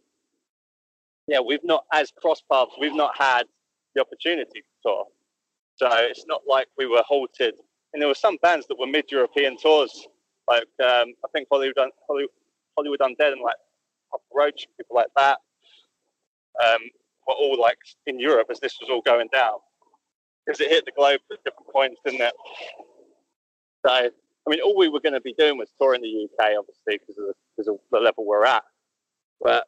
yeah, 1.28 1.39
we've 1.46 1.63
not 1.63 1.84
as 1.94 2.12
cross 2.22 2.42
paths. 2.51 2.72
We've 2.80 2.96
not 2.96 3.18
had 3.18 3.44
the 3.96 4.01
opportunity 4.01 4.62
to 4.62 4.68
tour. 4.84 5.06
So 5.75 5.88
it's 5.92 6.25
not 6.28 6.42
like 6.48 6.68
we 6.78 6.86
were 6.86 7.04
halted. 7.08 7.56
And 7.94 8.01
there 8.01 8.08
were 8.08 8.16
some 8.16 8.38
bands 8.42 8.68
that 8.68 8.78
were 8.78 8.88
mid-European 8.88 9.58
tours, 9.58 10.08
like 10.48 10.63
um, 10.84 11.13
I 11.25 11.28
think 11.34 11.48
Hollywood, 11.51 11.75
Hollywood, 12.08 12.30
Hollywood 12.78 13.00
Undead 13.00 13.34
and 13.34 13.42
like 13.42 13.56
Roach, 14.34 14.68
people 14.78 14.96
like 14.96 15.08
that, 15.16 15.39
um, 16.63 16.82
were 17.29 17.36
all 17.36 17.59
like 17.59 17.77
in 18.07 18.19
Europe 18.19 18.48
as 18.51 18.59
this 18.59 18.75
was 18.81 18.89
all 18.89 19.01
going 19.01 19.29
down. 19.31 19.57
Because 20.45 20.59
it 20.62 20.69
hit 20.69 20.86
the 20.86 20.91
globe 20.91 21.19
at 21.31 21.43
different 21.43 21.71
points, 21.71 22.01
didn't 22.03 22.21
it? 22.21 22.33
So, 23.86 23.91
I 23.91 24.09
mean, 24.50 24.62
all 24.62 24.75
we 24.75 24.89
were 24.89 25.00
going 25.00 25.13
to 25.13 25.21
be 25.21 25.36
doing 25.38 25.57
was 25.57 25.69
touring 25.79 26.01
the 26.01 26.25
UK, 26.25 26.53
obviously, 26.57 27.00
because 27.00 27.17
of, 27.17 27.36
the, 27.57 27.71
of 27.71 27.79
the 27.91 28.00
level 28.00 28.25
we're 28.25 28.45
at. 28.45 28.63
But 29.41 29.65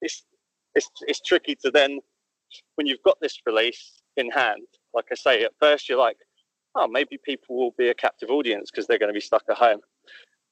it's, 0.00 0.24
it's, 0.74 0.88
it's 1.02 1.20
tricky 1.20 1.56
to 1.64 1.70
then 1.70 2.00
when 2.76 2.86
you've 2.86 3.02
got 3.02 3.18
this 3.20 3.38
release 3.44 4.02
in 4.16 4.30
hand, 4.30 4.66
like 4.94 5.06
I 5.10 5.14
say, 5.16 5.42
at 5.42 5.52
first 5.60 5.88
you're 5.88 5.98
like, 5.98 6.16
oh, 6.76 6.86
maybe 6.86 7.18
people 7.24 7.56
will 7.56 7.74
be 7.76 7.88
a 7.88 7.94
captive 7.94 8.30
audience 8.30 8.70
because 8.70 8.86
they're 8.86 8.98
going 8.98 9.10
to 9.10 9.14
be 9.14 9.20
stuck 9.20 9.42
at 9.50 9.56
home. 9.56 9.80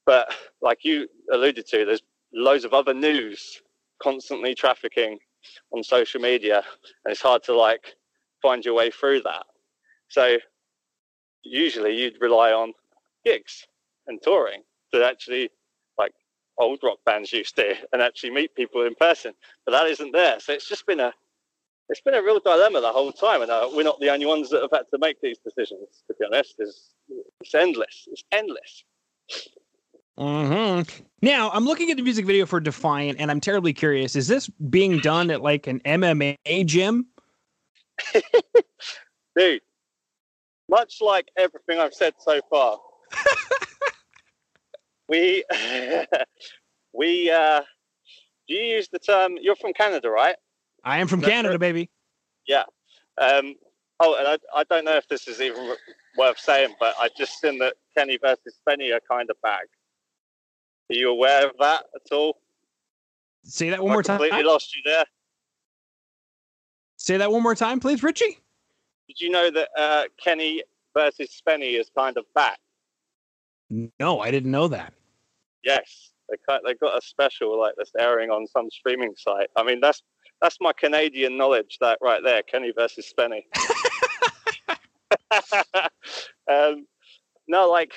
But 0.06 0.34
like 0.60 0.78
you 0.82 1.08
alluded 1.32 1.66
to, 1.68 1.84
there's 1.84 2.02
loads 2.34 2.64
of 2.64 2.74
other 2.74 2.94
news 2.94 3.62
constantly 4.02 4.54
trafficking 4.54 5.18
on 5.72 5.82
social 5.82 6.20
media, 6.20 6.62
and 7.04 7.12
it's 7.12 7.22
hard 7.22 7.42
to 7.44 7.54
like 7.56 7.94
find 8.42 8.64
your 8.64 8.74
way 8.74 8.90
through 8.90 9.22
that. 9.22 9.44
So 10.08 10.36
usually 11.42 11.96
you'd 11.96 12.20
rely 12.20 12.52
on 12.52 12.72
gigs 13.24 13.66
and 14.06 14.20
touring 14.22 14.62
to 14.92 15.04
actually 15.04 15.50
like 15.98 16.12
old 16.58 16.80
rock 16.82 16.98
bands 17.04 17.32
used 17.32 17.56
to 17.56 17.74
and 17.92 18.02
actually 18.02 18.30
meet 18.30 18.54
people 18.54 18.82
in 18.82 18.94
person, 18.94 19.32
but 19.64 19.72
that 19.72 19.86
isn't 19.86 20.12
there. 20.12 20.40
So 20.40 20.52
it's 20.52 20.68
just 20.68 20.86
been 20.86 21.00
a 21.00 21.12
it's 21.88 22.00
been 22.00 22.14
a 22.14 22.22
real 22.22 22.40
dilemma 22.40 22.80
the 22.80 22.92
whole 22.92 23.12
time, 23.12 23.42
and 23.42 23.50
uh, 23.50 23.68
we're 23.72 23.82
not 23.82 24.00
the 24.00 24.10
only 24.10 24.26
ones 24.26 24.48
that 24.50 24.62
have 24.62 24.70
had 24.72 24.88
to 24.90 24.98
make 24.98 25.20
these 25.20 25.38
decisions. 25.38 26.02
To 26.08 26.14
be 26.18 26.24
honest, 26.24 26.54
it's, 26.58 26.94
it's 27.40 27.54
endless. 27.54 28.08
It's 28.10 28.24
endless. 28.32 28.84
Hmm. 30.18 30.83
Now 31.23 31.50
I'm 31.50 31.64
looking 31.64 31.90
at 31.90 31.97
the 31.97 32.02
music 32.02 32.26
video 32.26 32.47
for 32.47 32.61
Defiant, 32.61 33.18
and 33.18 33.30
I'm 33.30 33.40
terribly 33.40 33.73
curious. 33.73 34.14
Is 34.14 34.28
this 34.28 34.49
being 34.71 34.99
done 34.99 35.30
at 35.30 35.42
like 35.42 35.66
an 35.66 35.80
MMA 35.80 36.66
gym? 36.66 37.06
Dude, 39.37 39.62
much 40.68 40.99
like 41.00 41.28
everything 41.37 41.80
I've 41.80 41.94
said 41.94 42.14
so 42.18 42.40
far, 42.50 42.78
we 45.09 45.44
we 46.92 47.30
uh, 47.30 47.62
do 48.47 48.54
you 48.54 48.76
use 48.76 48.88
the 48.92 48.99
term? 48.99 49.37
You're 49.40 49.56
from 49.56 49.73
Canada, 49.73 50.11
right? 50.11 50.37
I 50.85 50.99
am 50.99 51.09
from 51.09 51.23
Canada, 51.23 51.59
baby. 51.59 51.90
Yeah. 52.47 52.64
Um, 53.18 53.54
oh, 54.00 54.16
and 54.18 54.28
I, 54.28 54.38
I 54.54 54.64
don't 54.64 54.85
know 54.85 54.97
if 54.97 55.09
this 55.09 55.26
is 55.26 55.40
even 55.40 55.75
worth 56.18 56.38
saying, 56.38 56.75
but 56.78 56.94
I 57.00 57.09
just 57.16 57.40
seen 57.40 57.59
that 57.59 57.75
Kenny 57.97 58.18
versus 58.18 58.59
Spenny 58.66 58.94
are 58.94 59.00
kind 59.11 59.30
of 59.30 59.37
back. 59.42 59.64
Are 60.91 60.95
you 60.95 61.11
aware 61.11 61.47
of 61.47 61.53
that 61.61 61.85
at 61.95 62.12
all? 62.12 62.38
Say 63.45 63.71
that 63.71 63.83
one 63.83 63.93
I 63.93 63.95
more 63.95 64.03
time. 64.03 64.19
Completely 64.19 64.45
lost 64.45 64.75
you 64.75 64.83
there. 64.85 65.05
Say 66.97 67.17
that 67.17 67.31
one 67.31 67.43
more 67.43 67.55
time, 67.55 67.81
please, 67.81 68.03
Richie. 68.03 68.38
Did 69.09 69.21
you 69.21 69.31
know 69.31 69.50
that 69.50 69.69
uh, 69.76 70.05
Kenny 70.23 70.62
versus 70.97 71.29
Spenny 71.31 71.79
is 71.79 71.91
kind 71.97 72.17
of 72.17 72.25
back? 72.35 72.59
No, 73.99 74.21
I 74.21 74.31
didn't 74.31 74.50
know 74.50 74.69
that. 74.69 74.93
Yes, 75.62 76.12
they 76.29 76.37
they 76.64 76.75
got 76.75 76.97
a 76.97 77.00
special 77.03 77.59
like 77.59 77.75
this 77.76 77.91
airing 77.99 78.31
on 78.31 78.47
some 78.47 78.71
streaming 78.71 79.14
site. 79.17 79.49
I 79.57 79.62
mean, 79.62 79.81
that's 79.81 80.03
that's 80.41 80.59
my 80.61 80.73
Canadian 80.73 81.37
knowledge. 81.37 81.79
That 81.81 81.99
right 82.03 82.23
there, 82.23 82.43
Kenny 82.43 82.73
versus 82.76 83.12
Spenny. 83.12 83.45
um, 86.50 86.87
no, 87.49 87.69
like. 87.69 87.93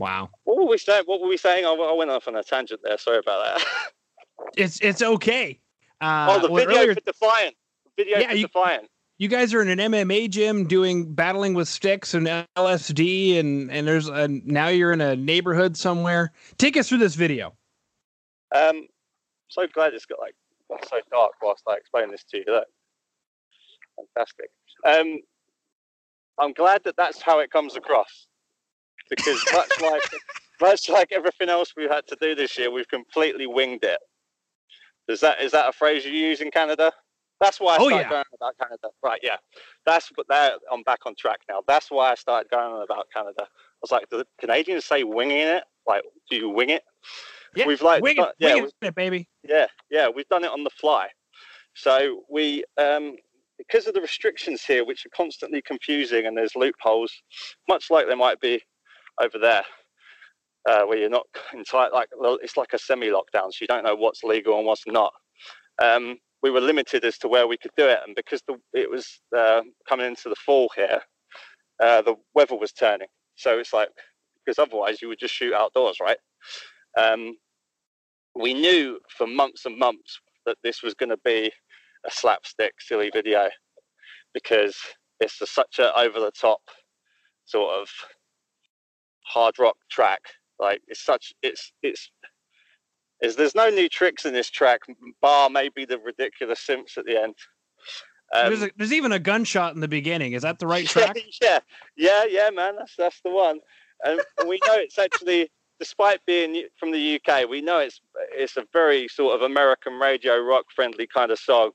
Wow. 0.00 0.30
What 0.44 0.56
were 0.56 0.66
we 0.66 0.78
saying? 0.78 1.02
What 1.04 1.20
were 1.20 1.28
we 1.28 1.36
saying? 1.36 1.66
I, 1.66 1.74
I 1.74 1.92
went 1.92 2.10
off 2.10 2.26
on 2.26 2.34
a 2.34 2.42
tangent 2.42 2.80
there. 2.82 2.96
Sorry 2.96 3.18
about 3.18 3.44
that. 3.44 3.66
it's 4.56 4.80
it's 4.80 5.02
okay. 5.02 5.60
Uh, 6.00 6.38
oh, 6.40 6.48
the 6.48 6.54
video 6.54 6.78
earlier, 6.78 6.94
for 6.94 7.00
Defiant. 7.02 7.54
Video 7.98 8.18
yeah, 8.18 8.30
for 8.30 8.34
you, 8.34 8.46
Defiant. 8.46 8.88
You 9.18 9.28
guys 9.28 9.52
are 9.52 9.60
in 9.60 9.78
an 9.78 9.92
MMA 9.92 10.30
gym 10.30 10.66
doing 10.66 11.12
battling 11.12 11.52
with 11.52 11.68
sticks 11.68 12.14
and 12.14 12.26
LSD, 12.56 13.38
and 13.38 13.70
and 13.70 13.86
there's 13.86 14.08
a, 14.08 14.26
now 14.28 14.68
you're 14.68 14.92
in 14.92 15.02
a 15.02 15.16
neighborhood 15.16 15.76
somewhere. 15.76 16.32
Take 16.56 16.78
us 16.78 16.88
through 16.88 16.98
this 16.98 17.14
video. 17.14 17.54
Um, 18.56 18.86
so 19.48 19.66
glad 19.74 19.92
it's 19.92 20.06
got 20.06 20.18
like 20.18 20.34
so 20.88 20.96
dark 21.10 21.32
whilst 21.42 21.64
I 21.68 21.74
explain 21.74 22.10
this 22.10 22.24
to 22.30 22.38
you. 22.38 22.44
Look. 22.48 22.64
Fantastic. 23.96 24.48
Um, 24.86 25.18
I'm 26.38 26.54
glad 26.54 26.84
that 26.84 26.96
that's 26.96 27.20
how 27.20 27.40
it 27.40 27.50
comes 27.50 27.76
across 27.76 28.28
because 29.10 29.42
much 29.52 29.70
like 29.82 30.02
much 30.60 30.88
like 30.88 31.08
everything 31.12 31.48
else 31.48 31.72
we've 31.76 31.90
had 31.90 32.06
to 32.06 32.16
do 32.20 32.34
this 32.34 32.56
year, 32.58 32.70
we've 32.70 32.88
completely 32.88 33.46
winged 33.46 33.84
it. 33.84 33.98
Is 35.08 35.20
that 35.20 35.40
is 35.42 35.52
that 35.52 35.68
a 35.68 35.72
phrase 35.72 36.04
you 36.04 36.12
use 36.12 36.40
in 36.40 36.50
Canada? 36.50 36.92
That's 37.40 37.58
why 37.58 37.74
I 37.74 37.78
Oh, 37.80 37.88
started 37.88 37.96
yeah. 38.04 38.08
going 38.10 38.18
on 38.20 38.24
about 38.38 38.58
Canada. 38.58 38.88
Right, 39.02 39.20
yeah. 39.22 39.36
That's 39.86 40.10
there. 40.28 40.52
I'm 40.70 40.82
back 40.82 41.00
on 41.06 41.14
track 41.18 41.40
now. 41.48 41.62
That's 41.66 41.90
why 41.90 42.10
I 42.10 42.14
started 42.14 42.50
going 42.50 42.70
on 42.70 42.82
about 42.82 43.06
Canada. 43.14 43.42
I 43.44 43.78
was 43.80 43.90
like, 43.90 44.08
do 44.10 44.18
the 44.18 44.26
Canadians 44.38 44.84
say 44.84 45.04
winging 45.04 45.38
it? 45.38 45.64
Like, 45.86 46.02
do 46.30 46.36
you 46.36 46.50
wing 46.50 46.68
it? 46.68 46.82
Yeah, 47.56 47.66
We've 47.66 47.80
like, 47.80 48.02
wing 48.02 48.16
done- 48.16 48.28
it, 48.28 48.34
yeah, 48.38 48.54
wing 48.56 48.70
it, 48.82 48.94
baby. 48.94 49.26
yeah, 49.42 49.66
yeah, 49.90 50.08
we've 50.14 50.28
done 50.28 50.44
it 50.44 50.50
on 50.50 50.64
the 50.64 50.70
fly. 50.70 51.08
So 51.74 52.24
we, 52.28 52.62
um, 52.76 53.16
because 53.56 53.86
of 53.86 53.94
the 53.94 54.02
restrictions 54.02 54.62
here, 54.62 54.84
which 54.84 55.06
are 55.06 55.10
constantly 55.16 55.62
confusing, 55.62 56.26
and 56.26 56.36
there's 56.36 56.54
loopholes, 56.54 57.10
much 57.68 57.90
like 57.90 58.06
there 58.06 58.16
might 58.16 58.38
be 58.40 58.62
over 59.20 59.38
there, 59.38 59.64
uh, 60.68 60.82
where 60.84 60.98
you're 60.98 61.10
not 61.10 61.26
entirely 61.52 61.92
like 61.92 62.08
it's 62.42 62.56
like 62.56 62.72
a 62.72 62.78
semi-lockdown, 62.78 63.52
so 63.52 63.58
you 63.60 63.66
don't 63.66 63.84
know 63.84 63.94
what's 63.96 64.22
legal 64.24 64.58
and 64.58 64.66
what's 64.66 64.84
not. 64.86 65.12
Um, 65.82 66.18
we 66.42 66.50
were 66.50 66.60
limited 66.60 67.04
as 67.04 67.18
to 67.18 67.28
where 67.28 67.46
we 67.46 67.58
could 67.58 67.72
do 67.76 67.86
it, 67.86 67.98
and 68.06 68.16
because 68.16 68.42
the, 68.48 68.56
it 68.72 68.90
was 68.90 69.20
uh, 69.36 69.62
coming 69.88 70.06
into 70.06 70.28
the 70.28 70.36
fall 70.36 70.70
here, 70.74 71.00
uh, 71.82 72.02
the 72.02 72.14
weather 72.34 72.56
was 72.56 72.72
turning. 72.72 73.08
So 73.36 73.58
it's 73.58 73.72
like 73.72 73.88
because 74.44 74.58
otherwise 74.58 75.02
you 75.02 75.08
would 75.08 75.18
just 75.18 75.34
shoot 75.34 75.54
outdoors, 75.54 75.98
right? 76.00 76.18
Um, 76.98 77.36
we 78.34 78.54
knew 78.54 78.98
for 79.16 79.26
months 79.26 79.66
and 79.66 79.78
months 79.78 80.20
that 80.46 80.56
this 80.62 80.82
was 80.82 80.94
going 80.94 81.10
to 81.10 81.18
be 81.24 81.52
a 82.06 82.10
slapstick, 82.10 82.74
silly 82.80 83.10
video 83.12 83.48
because 84.34 84.76
it's 85.20 85.40
a, 85.40 85.46
such 85.46 85.78
a 85.78 85.96
over 85.98 86.20
the 86.20 86.30
top 86.38 86.60
sort 87.44 87.74
of 87.74 87.88
hard 89.30 89.58
rock 89.58 89.76
track. 89.90 90.20
Like 90.58 90.82
it's 90.88 91.02
such 91.02 91.32
it's 91.42 91.72
it's 91.82 92.10
is 93.22 93.36
there's 93.36 93.54
no 93.54 93.68
new 93.68 93.88
tricks 93.88 94.24
in 94.24 94.32
this 94.32 94.50
track, 94.50 94.80
bar 95.20 95.50
maybe 95.50 95.84
the 95.84 95.98
ridiculous 95.98 96.64
synths 96.66 96.96
at 96.96 97.04
the 97.04 97.20
end. 97.20 97.34
Um, 98.32 98.48
there's, 98.48 98.62
a, 98.62 98.70
there's 98.76 98.92
even 98.92 99.12
a 99.12 99.18
gunshot 99.18 99.74
in 99.74 99.80
the 99.80 99.88
beginning. 99.88 100.32
Is 100.32 100.42
that 100.42 100.58
the 100.58 100.66
right 100.66 100.86
track? 100.86 101.16
yeah, 101.42 101.58
yeah, 101.96 102.24
yeah, 102.28 102.50
man. 102.50 102.76
That's 102.76 102.94
that's 102.96 103.20
the 103.24 103.30
one. 103.30 103.60
And 104.04 104.20
we 104.46 104.58
know 104.66 104.74
it's 104.76 104.98
actually, 104.98 105.50
despite 105.78 106.24
being 106.26 106.64
from 106.78 106.92
the 106.92 107.20
UK, 107.20 107.48
we 107.48 107.60
know 107.60 107.78
it's 107.78 108.00
it's 108.32 108.56
a 108.56 108.64
very 108.72 109.08
sort 109.08 109.34
of 109.34 109.42
American 109.42 109.94
radio 109.94 110.38
rock 110.38 110.66
friendly 110.74 111.06
kind 111.06 111.30
of 111.30 111.38
song. 111.38 111.72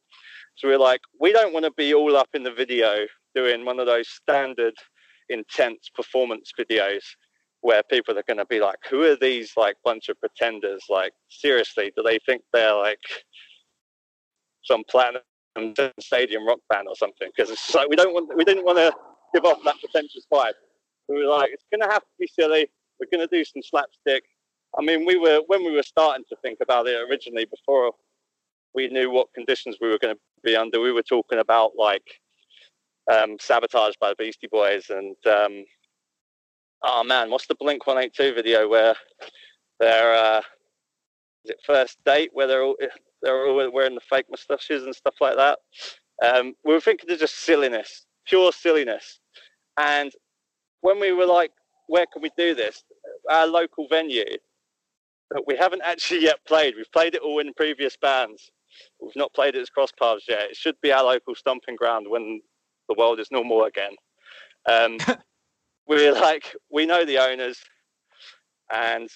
So 0.56 0.70
we're 0.70 0.80
like, 0.80 1.02
we 1.20 1.34
don't 1.34 1.54
want 1.54 1.66
to 1.66 1.72
be 1.72 1.94
all 1.94 2.16
up 2.16 2.30
in 2.34 2.44
the 2.44 2.52
video 2.52 3.06
doing 3.36 3.66
one 3.66 3.80
of 3.80 3.86
those 3.86 4.08
standard 4.08 4.74
intense 5.28 5.90
performance 5.94 6.52
videos 6.58 7.04
where 7.62 7.84
people 7.84 8.18
are 8.18 8.24
going 8.24 8.38
to 8.38 8.46
be 8.46 8.60
like, 8.60 8.78
who 8.90 9.04
are 9.04 9.16
these 9.16 9.54
like 9.58 9.76
bunch 9.84 10.10
of 10.10 10.20
pretenders? 10.20 10.84
Like, 10.90 11.14
seriously, 11.30 11.92
do 11.96 12.04
they 12.04 12.20
think 12.26 12.44
they're 12.54 12.76
like 12.76 13.00
some 14.64 14.84
platinum 14.90 15.22
stadium 16.00 16.48
rock 16.48 16.60
band 16.70 16.88
or 16.88 16.96
something? 16.96 17.30
Because 17.36 17.52
it's 17.52 17.74
like 17.74 17.90
we 17.90 17.96
don't 17.96 18.14
want, 18.14 18.36
we 18.36 18.44
didn't 18.44 18.66
want 18.66 18.78
to 18.78 18.94
give 19.34 19.46
off 19.46 19.64
that 19.64 19.76
pretentious 19.80 20.26
vibe. 20.32 20.54
We 21.10 21.18
were 21.18 21.32
like, 21.32 21.52
it's 21.52 21.66
going 21.72 21.88
to 21.88 21.94
have 21.94 22.02
to 22.02 22.16
be 22.20 22.28
silly. 22.28 22.70
We're 23.00 23.16
going 23.16 23.28
to 23.28 23.36
do 23.36 23.44
some 23.44 23.62
slapstick. 23.62 24.24
I 24.78 24.82
mean, 24.82 25.06
we 25.06 25.18
were 25.18 25.42
when 25.48 25.64
we 25.64 25.72
were 25.72 25.84
starting 25.84 26.26
to 26.30 26.36
think 26.42 26.60
about 26.62 26.88
it 26.88 27.00
originally 27.10 27.46
before 27.46 27.92
we 28.74 28.90
knew 28.90 29.10
what 29.10 29.34
conditions 29.34 29.78
we 29.82 29.90
were 29.90 29.98
going 29.98 30.16
to 30.16 30.22
be 30.44 30.56
under. 30.56 30.82
We 30.82 30.92
were 30.92 31.04
talking 31.04 31.40
about 31.40 31.72
like 31.78 32.04
um, 33.12 33.38
sabotage 33.40 33.96
by 34.00 34.10
the 34.10 34.16
Beastie 34.16 34.50
Boys 34.52 34.90
and 34.90 35.16
um, 35.26 35.66
oh 36.86 37.04
man, 37.04 37.30
what's 37.30 37.48
the 37.48 37.56
Blink 37.56 37.86
One 37.88 37.98
Eight 37.98 38.13
Two 38.13 38.34
video 38.34 38.70
where 38.70 38.96
they're 39.80 40.13
uh, 40.13 40.42
is 41.44 41.51
it 41.51 41.58
first 41.65 41.98
date 42.06 42.30
where 42.34 42.48
they're 42.48 42.63
all 42.63 42.75
they're 43.22 43.48
all 43.48 43.72
wearing 43.72 43.96
the 43.96 44.01
fake 44.01 44.25
moustaches 44.30 44.84
and 44.84 44.96
stuff 44.96 45.15
like 45.20 45.36
that. 45.36 45.60
Um, 46.24 46.54
we 46.63 46.74
were 46.74 46.80
thinking 46.80 47.10
of 47.12 47.20
just 47.20 47.39
silliness, 47.39 48.05
pure 48.25 48.51
silliness, 48.53 49.20
and 49.77 50.12
when 50.81 51.00
we 51.00 51.12
were 51.12 51.25
like, 51.25 51.51
where 51.88 52.05
can 52.12 52.22
we 52.22 52.29
do 52.38 52.55
this? 52.55 52.83
Our 53.29 53.48
local 53.48 53.88
venue 53.90 54.38
that 55.31 55.44
we 55.48 55.57
haven't 55.57 55.81
actually 55.86 56.22
yet 56.22 56.38
played. 56.48 56.75
We've 56.77 56.92
played 56.92 57.16
it 57.16 57.22
all 57.22 57.40
in 57.40 57.53
previous 57.53 57.98
bands. 57.98 58.51
We've 59.01 59.16
not 59.16 59.33
played 59.33 59.55
it 59.55 59.62
as 59.62 59.70
Crostpaths 59.75 60.27
yet. 60.27 60.51
It 60.51 60.55
should 60.55 60.75
be 60.81 60.92
our 60.92 61.03
local 61.03 61.33
stomping 61.33 61.75
ground 61.75 62.07
when 62.10 62.42
the 62.88 62.96
world 62.98 63.20
is 63.20 63.31
normal 63.31 63.64
again. 63.64 63.96
Um, 64.70 64.98
we're 65.88 66.14
like, 66.14 66.56
we 66.72 66.86
know 66.86 67.06
the 67.06 67.20
owners, 67.20 67.60
and 68.74 69.10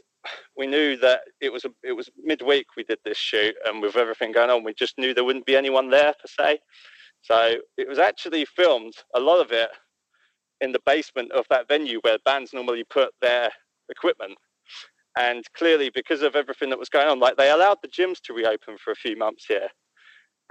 we 0.58 0.68
knew 0.68 0.98
that 0.98 1.22
it 1.42 1.52
was 1.52 1.66
a, 1.66 1.70
it 1.84 1.94
was 1.94 2.10
midweek 2.24 2.68
we 2.76 2.84
did 2.84 3.00
this 3.04 3.18
shoot, 3.18 3.56
and 3.66 3.82
with 3.82 3.96
everything 3.96 4.32
going 4.32 4.50
on, 4.50 4.64
we 4.64 4.74
just 4.74 4.98
knew 4.98 5.14
there 5.14 5.24
wouldn't 5.24 5.46
be 5.46 5.56
anyone 5.56 5.90
there 5.90 6.14
per 6.14 6.28
se. 6.44 6.60
So 7.22 7.56
it 7.78 7.88
was 7.88 8.00
actually 8.00 8.46
filmed 8.46 8.94
a 9.16 9.20
lot 9.20 9.42
of 9.42 9.52
it 9.52 9.70
in 10.62 10.72
the 10.72 10.82
basement 10.86 11.32
of 11.32 11.46
that 11.50 11.68
venue 11.68 12.00
where 12.02 12.18
bands 12.26 12.54
normally 12.54 12.84
put 12.90 13.10
their 13.22 13.50
equipment. 13.90 14.38
And 15.18 15.44
clearly, 15.58 15.90
because 15.94 16.22
of 16.22 16.36
everything 16.36 16.70
that 16.70 16.80
was 16.80 16.90
going 16.90 17.08
on, 17.08 17.20
like 17.20 17.36
they 17.36 17.50
allowed 17.52 17.78
the 17.82 17.88
gyms 17.88 18.22
to 18.24 18.34
reopen 18.34 18.78
for 18.78 18.92
a 18.92 18.96
few 18.96 19.18
months 19.18 19.46
here. 19.48 19.68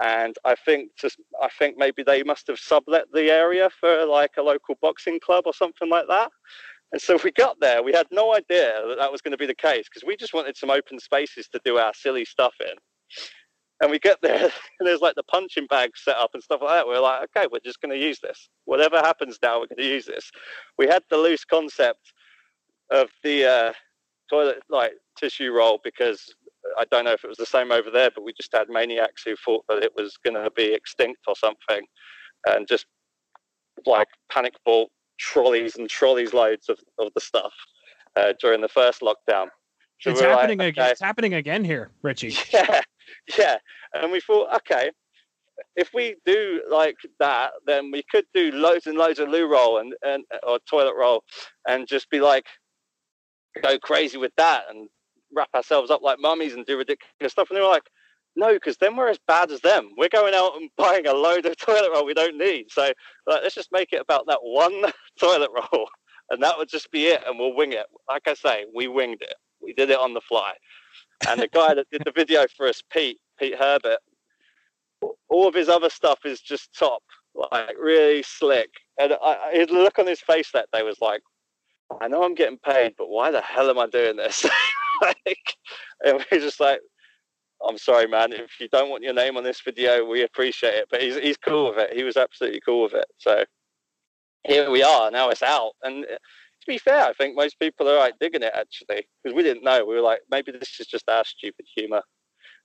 And 0.01 0.35
I 0.45 0.55
think 0.55 0.91
just, 0.97 1.17
I 1.41 1.49
think 1.57 1.75
maybe 1.77 2.03
they 2.03 2.23
must 2.23 2.47
have 2.47 2.59
sublet 2.59 3.05
the 3.13 3.29
area 3.29 3.69
for 3.79 4.05
like 4.05 4.31
a 4.37 4.41
local 4.41 4.75
boxing 4.81 5.19
club 5.19 5.43
or 5.45 5.53
something 5.53 5.89
like 5.89 6.07
that. 6.07 6.31
And 6.91 7.01
so 7.01 7.19
we 7.23 7.31
got 7.31 7.59
there. 7.59 7.83
We 7.83 7.93
had 7.93 8.07
no 8.11 8.33
idea 8.33 8.73
that 8.87 8.97
that 8.97 9.11
was 9.11 9.21
going 9.21 9.31
to 9.31 9.37
be 9.37 9.45
the 9.45 9.55
case 9.55 9.87
because 9.89 10.05
we 10.05 10.15
just 10.15 10.33
wanted 10.33 10.57
some 10.57 10.69
open 10.69 10.99
spaces 10.99 11.47
to 11.49 11.59
do 11.63 11.77
our 11.77 11.93
silly 11.93 12.25
stuff 12.25 12.53
in. 12.61 12.73
And 13.81 13.91
we 13.91 13.99
get 13.99 14.17
there, 14.21 14.43
and 14.79 14.87
there's 14.87 15.01
like 15.01 15.15
the 15.15 15.23
punching 15.23 15.67
bag 15.67 15.91
set 15.95 16.17
up 16.17 16.31
and 16.33 16.41
stuff 16.41 16.61
like 16.61 16.71
that. 16.77 16.87
We're 16.87 16.99
like, 16.99 17.29
okay, 17.35 17.47
we're 17.51 17.59
just 17.59 17.81
going 17.81 17.97
to 17.97 18.03
use 18.03 18.19
this. 18.21 18.49
Whatever 18.65 18.97
happens 18.97 19.37
now, 19.41 19.59
we're 19.59 19.67
going 19.67 19.77
to 19.77 19.85
use 19.85 20.05
this. 20.05 20.31
We 20.77 20.87
had 20.87 21.03
the 21.09 21.17
loose 21.17 21.45
concept 21.45 22.13
of 22.89 23.09
the 23.23 23.45
uh, 23.45 23.73
toilet 24.29 24.61
like 24.69 24.93
tissue 25.17 25.51
roll 25.51 25.79
because 25.83 26.33
I 26.77 26.85
don't 26.91 27.05
know 27.05 27.13
if 27.13 27.23
it 27.23 27.27
was 27.27 27.37
the 27.37 27.45
same 27.45 27.71
over 27.71 27.89
there, 27.89 28.09
but 28.13 28.23
we 28.23 28.33
just 28.33 28.53
had 28.53 28.69
maniacs 28.69 29.23
who 29.23 29.35
thought 29.35 29.65
that 29.69 29.83
it 29.83 29.91
was 29.95 30.17
going 30.23 30.41
to 30.41 30.51
be 30.51 30.73
extinct 30.73 31.21
or 31.27 31.35
something, 31.35 31.85
and 32.47 32.67
just 32.67 32.85
like 33.85 34.07
panic 34.31 34.53
bought 34.65 34.89
trolleys 35.17 35.75
and 35.75 35.89
trolleys 35.89 36.33
loads 36.33 36.69
of, 36.69 36.79
of 36.97 37.11
the 37.13 37.21
stuff 37.21 37.53
uh, 38.15 38.33
during 38.39 38.61
the 38.61 38.67
first 38.67 39.01
lockdown. 39.01 39.47
So 39.99 40.11
it's 40.11 40.21
we 40.21 40.27
like, 40.27 40.37
happening 40.37 40.61
again. 40.61 40.83
okay. 40.83 40.91
It's 40.91 41.01
happening 41.01 41.33
again 41.33 41.63
here, 41.63 41.91
Richie. 42.01 42.35
Yeah, 42.53 42.81
yeah. 43.37 43.57
And 43.93 44.11
we 44.11 44.21
thought, 44.21 44.53
okay, 44.57 44.91
if 45.75 45.89
we 45.93 46.15
do 46.25 46.61
like 46.69 46.95
that, 47.19 47.51
then 47.65 47.91
we 47.91 48.03
could 48.09 48.25
do 48.33 48.51
loads 48.51 48.87
and 48.87 48.97
loads 48.97 49.19
of 49.19 49.29
loo 49.29 49.51
roll 49.51 49.79
and, 49.79 49.93
and 50.03 50.23
or 50.43 50.59
toilet 50.69 50.95
roll 50.95 51.23
and 51.67 51.87
just 51.87 52.09
be 52.09 52.19
like 52.19 52.45
go 53.63 53.77
crazy 53.79 54.17
with 54.17 54.31
that 54.37 54.63
and 54.69 54.89
wrap 55.33 55.49
ourselves 55.53 55.91
up 55.91 56.01
like 56.01 56.19
mummies 56.19 56.53
and 56.53 56.65
do 56.65 56.77
ridiculous 56.77 57.31
stuff. 57.31 57.49
And 57.49 57.57
they 57.57 57.61
were 57.61 57.67
like, 57.67 57.89
no, 58.35 58.53
because 58.53 58.77
then 58.77 58.95
we're 58.95 59.09
as 59.09 59.19
bad 59.27 59.51
as 59.51 59.61
them. 59.61 59.89
We're 59.97 60.09
going 60.09 60.33
out 60.33 60.55
and 60.55 60.69
buying 60.77 61.07
a 61.07 61.13
load 61.13 61.45
of 61.45 61.57
toilet 61.57 61.91
roll 61.93 62.05
we 62.05 62.13
don't 62.13 62.37
need. 62.37 62.67
So 62.69 62.81
like, 63.27 63.41
let's 63.43 63.55
just 63.55 63.71
make 63.71 63.93
it 63.93 64.01
about 64.01 64.25
that 64.27 64.39
one 64.41 64.85
toilet 65.19 65.49
roll, 65.53 65.89
and 66.29 66.41
that 66.41 66.57
would 66.57 66.69
just 66.69 66.91
be 66.91 67.07
it, 67.07 67.23
and 67.27 67.37
we'll 67.37 67.55
wing 67.55 67.73
it. 67.73 67.85
Like 68.07 68.27
I 68.27 68.33
say, 68.33 68.65
we 68.73 68.87
winged 68.87 69.21
it. 69.21 69.35
We 69.61 69.73
did 69.73 69.89
it 69.89 69.99
on 69.99 70.13
the 70.13 70.21
fly. 70.21 70.53
And 71.27 71.41
the 71.41 71.49
guy 71.49 71.73
that 71.73 71.89
did 71.91 72.03
the 72.05 72.13
video 72.13 72.45
for 72.55 72.67
us, 72.67 72.81
Pete, 72.91 73.19
Pete 73.37 73.55
Herbert, 73.57 73.99
all 75.27 75.47
of 75.47 75.53
his 75.53 75.67
other 75.67 75.89
stuff 75.89 76.19
is 76.23 76.39
just 76.39 76.73
top, 76.73 77.03
like 77.35 77.75
really 77.77 78.23
slick. 78.23 78.69
And 78.97 79.13
I, 79.21 79.51
his 79.53 79.69
look 79.69 79.99
on 79.99 80.07
his 80.07 80.21
face 80.21 80.51
that 80.53 80.69
day 80.71 80.81
was 80.81 81.01
like, 81.01 81.21
I 82.01 82.07
know 82.07 82.23
I'm 82.23 82.35
getting 82.35 82.57
paid, 82.57 82.93
but 82.97 83.09
why 83.09 83.31
the 83.31 83.41
hell 83.41 83.69
am 83.69 83.79
I 83.79 83.87
doing 83.87 84.15
this? 84.15 84.45
like, 85.25 85.55
and 86.03 86.25
we're 86.31 86.39
just 86.39 86.59
like, 86.59 86.79
I'm 87.67 87.77
sorry, 87.77 88.07
man. 88.07 88.31
If 88.31 88.59
you 88.59 88.69
don't 88.71 88.89
want 88.89 89.03
your 89.03 89.13
name 89.13 89.35
on 89.37 89.43
this 89.43 89.61
video, 89.61 90.05
we 90.05 90.23
appreciate 90.23 90.75
it. 90.75 90.85
But 90.89 91.01
he's 91.01 91.17
he's 91.17 91.37
cool 91.37 91.69
with 91.69 91.79
it. 91.79 91.93
He 91.93 92.03
was 92.03 92.17
absolutely 92.17 92.61
cool 92.61 92.83
with 92.83 92.93
it. 92.93 93.05
So 93.17 93.43
here 94.45 94.69
we 94.69 94.81
are. 94.81 95.11
Now 95.11 95.29
it's 95.29 95.43
out. 95.43 95.73
And 95.83 96.05
uh, 96.05 96.07
to 96.15 96.67
be 96.67 96.77
fair, 96.77 97.05
I 97.05 97.13
think 97.13 97.35
most 97.35 97.59
people 97.59 97.89
are 97.89 97.97
like 97.97 98.15
digging 98.19 98.43
it 98.43 98.53
actually 98.55 99.07
because 99.23 99.35
we 99.35 99.43
didn't 99.43 99.63
know. 99.63 99.85
We 99.85 99.95
were 99.95 100.01
like, 100.01 100.21
maybe 100.31 100.51
this 100.51 100.79
is 100.79 100.87
just 100.87 101.09
our 101.09 101.23
stupid 101.25 101.65
humor 101.75 102.01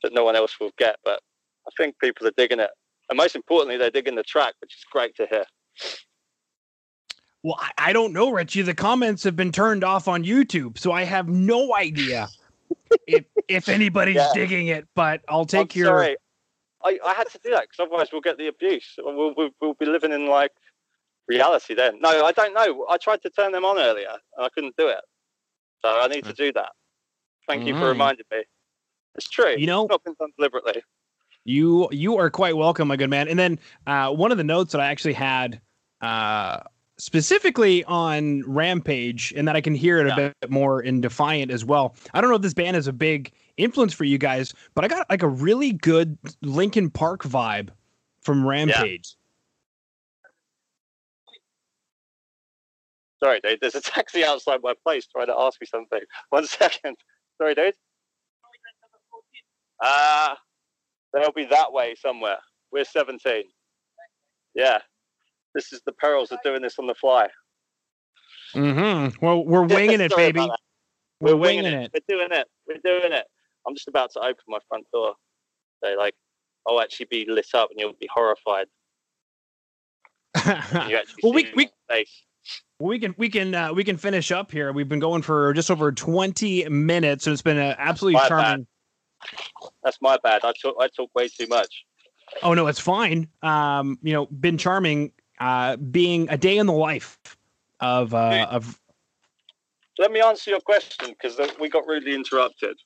that 0.02 0.14
no 0.14 0.24
one 0.24 0.36
else 0.36 0.56
will 0.60 0.72
get. 0.78 0.96
But 1.04 1.20
I 1.66 1.70
think 1.76 1.98
people 1.98 2.26
are 2.26 2.32
digging 2.36 2.60
it, 2.60 2.70
and 3.10 3.16
most 3.16 3.34
importantly, 3.34 3.76
they're 3.76 3.90
digging 3.90 4.14
the 4.14 4.22
track, 4.22 4.54
which 4.60 4.74
is 4.74 4.84
great 4.92 5.16
to 5.16 5.26
hear. 5.26 5.44
Well, 7.44 7.56
I, 7.60 7.70
I 7.90 7.92
don't 7.92 8.12
know, 8.14 8.30
Richie. 8.32 8.62
The 8.62 8.74
comments 8.74 9.22
have 9.24 9.36
been 9.36 9.52
turned 9.52 9.84
off 9.84 10.08
on 10.08 10.24
YouTube, 10.24 10.78
so 10.78 10.90
I 10.92 11.02
have 11.04 11.28
no 11.28 11.76
idea 11.76 12.28
if 13.06 13.24
if 13.48 13.68
anybody's 13.68 14.16
Yeah. 14.16 14.30
digging 14.34 14.68
it. 14.68 14.88
But 14.94 15.20
I'll 15.28 15.44
take 15.44 15.76
I'm 15.76 15.78
your. 15.78 15.86
sorry. 15.88 16.16
I, 16.82 16.98
I 17.04 17.12
had 17.14 17.28
to 17.30 17.38
do 17.44 17.50
that 17.50 17.62
because 17.68 17.80
otherwise 17.86 18.08
we'll 18.12 18.20
get 18.22 18.36
the 18.38 18.48
abuse. 18.48 18.94
We'll, 18.98 19.34
we'll, 19.36 19.50
we'll 19.60 19.74
be 19.74 19.86
living 19.86 20.10
in 20.12 20.26
like 20.26 20.52
reality 21.28 21.74
then. 21.74 22.00
No, 22.00 22.24
I 22.24 22.32
don't 22.32 22.52
know. 22.54 22.86
I 22.90 22.96
tried 22.96 23.22
to 23.22 23.30
turn 23.30 23.52
them 23.52 23.64
on 23.64 23.78
earlier 23.78 24.08
and 24.36 24.44
I 24.46 24.48
couldn't 24.50 24.74
do 24.76 24.88
it. 24.88 25.00
So 25.82 25.88
I 26.00 26.08
need 26.08 26.24
to 26.24 26.32
do 26.32 26.52
that. 26.54 26.70
Thank 27.48 27.66
you 27.66 27.74
for 27.74 27.80
Mm. 27.84 27.88
reminding 27.92 28.24
me. 28.32 28.42
It's 29.16 29.28
true. 29.28 29.54
You 29.56 29.66
know- 29.66 29.82
it's 29.84 29.90
not 29.90 30.04
been 30.04 30.14
done 30.18 30.30
deliberately. 30.38 30.82
You 31.46 31.88
you 31.92 32.16
are 32.16 32.30
quite 32.30 32.56
welcome, 32.56 32.88
my 32.88 32.96
good 32.96 33.10
man. 33.10 33.28
And 33.28 33.38
then 33.38 33.58
uh, 33.86 34.10
one 34.10 34.32
of 34.32 34.38
the 34.38 34.44
notes 34.44 34.72
that 34.72 34.80
I 34.80 34.86
actually 34.86 35.12
had 35.12 35.60
uh, 36.00 36.60
specifically 36.98 37.84
on 37.84 38.42
Rampage, 38.46 39.32
and 39.36 39.48
that 39.48 39.56
I 39.56 39.60
can 39.60 39.74
hear 39.74 39.98
it 39.98 40.06
a 40.06 40.16
bit 40.16 40.50
more 40.50 40.80
in 40.80 41.00
Defiant 41.00 41.50
as 41.50 41.64
well. 41.64 41.94
I 42.12 42.20
don't 42.20 42.30
know 42.30 42.36
if 42.36 42.42
this 42.42 42.54
band 42.54 42.76
is 42.76 42.86
a 42.86 42.92
big 42.92 43.32
influence 43.56 43.92
for 43.92 44.04
you 44.04 44.18
guys, 44.18 44.54
but 44.74 44.84
I 44.84 44.88
got 44.88 45.08
like 45.10 45.22
a 45.22 45.28
really 45.28 45.72
good 45.72 46.18
Linkin 46.42 46.90
Park 46.90 47.22
vibe 47.22 47.70
from 48.20 48.46
Rampage. 48.46 49.16
Sorry, 53.22 53.40
dude. 53.42 53.58
There's 53.60 53.74
a 53.74 53.80
taxi 53.80 54.24
outside 54.24 54.60
my 54.62 54.74
place 54.84 55.06
trying 55.06 55.28
to 55.28 55.34
ask 55.38 55.60
me 55.60 55.66
something. 55.66 56.00
One 56.30 56.46
second. 56.46 56.96
Sorry, 57.38 57.54
dude. 57.54 57.74
Ah, 59.82 60.32
uh, 60.32 60.36
they'll 61.12 61.32
be 61.32 61.46
that 61.46 61.72
way 61.72 61.94
somewhere. 61.98 62.38
We're 62.70 62.84
17. 62.84 63.44
Yeah. 64.54 64.78
This 65.54 65.72
is 65.72 65.80
the 65.86 65.92
perils 65.92 66.32
of 66.32 66.38
doing 66.42 66.62
this 66.62 66.78
on 66.78 66.86
the 66.86 66.94
fly. 66.94 67.28
Mm-hmm. 68.54 69.24
Well, 69.24 69.44
we're 69.44 69.62
winging 69.66 70.00
it, 70.00 70.14
baby. 70.16 70.40
We're, 70.40 71.30
we're 71.30 71.36
winging, 71.36 71.64
winging 71.64 71.80
it. 71.80 71.90
it. 71.94 72.04
We're 72.08 72.16
doing 72.16 72.28
it. 72.32 72.48
We're 72.66 73.00
doing 73.00 73.12
it. 73.12 73.24
I'm 73.66 73.74
just 73.74 73.88
about 73.88 74.12
to 74.12 74.20
open 74.20 74.44
my 74.48 74.58
front 74.68 74.86
door. 74.92 75.14
So, 75.82 75.94
like, 75.96 76.14
I'll 76.66 76.80
actually 76.80 77.06
be 77.10 77.26
lit 77.28 77.46
up 77.54 77.70
and 77.70 77.78
you'll 77.80 77.94
be 77.94 78.08
horrified. 78.12 78.66
well, 81.22 81.32
we, 81.32 81.52
we, 81.54 81.70
we 82.80 82.98
can 82.98 83.14
we 83.16 83.28
can 83.28 83.54
uh, 83.54 83.72
we 83.72 83.84
can 83.84 83.96
finish 83.96 84.32
up 84.32 84.50
here. 84.50 84.72
We've 84.72 84.88
been 84.88 85.00
going 85.00 85.22
for 85.22 85.52
just 85.54 85.70
over 85.70 85.92
twenty 85.92 86.68
minutes, 86.68 87.26
and 87.26 87.32
it's 87.32 87.42
been 87.42 87.58
uh, 87.58 87.74
absolutely 87.78 88.20
my 88.20 88.28
charming. 88.28 88.66
Bad. 89.22 89.70
That's 89.84 89.98
my 90.02 90.18
bad. 90.22 90.44
I 90.44 90.52
talk 90.60 90.74
I 90.80 90.88
talk 90.88 91.10
way 91.14 91.28
too 91.28 91.46
much. 91.46 91.84
Oh 92.42 92.54
no, 92.54 92.66
it's 92.66 92.80
fine. 92.80 93.28
Um, 93.42 93.98
you 94.02 94.12
know, 94.12 94.26
been 94.26 94.58
charming. 94.58 95.12
Uh, 95.40 95.76
being 95.76 96.28
a 96.30 96.36
day 96.36 96.58
in 96.58 96.66
the 96.66 96.72
life 96.72 97.18
of 97.80 98.14
uh, 98.14 98.46
of. 98.50 98.80
Let 99.98 100.12
me 100.12 100.20
answer 100.20 100.50
your 100.50 100.60
question 100.60 101.08
because 101.10 101.38
we 101.60 101.68
got 101.68 101.86
rudely 101.86 102.14
interrupted. 102.14 102.76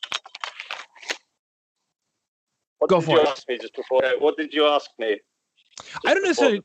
What 2.78 2.90
Go 2.90 3.00
did 3.00 3.06
for 3.06 3.16
you 3.16 3.22
it. 3.22 3.28
ask 3.28 3.48
me 3.48 3.58
just 3.58 3.74
before? 3.74 4.02
What 4.18 4.36
did 4.36 4.52
you 4.52 4.66
ask 4.66 4.90
me? 4.98 5.18
I 6.06 6.14
don't 6.14 6.22
necessarily 6.22 6.62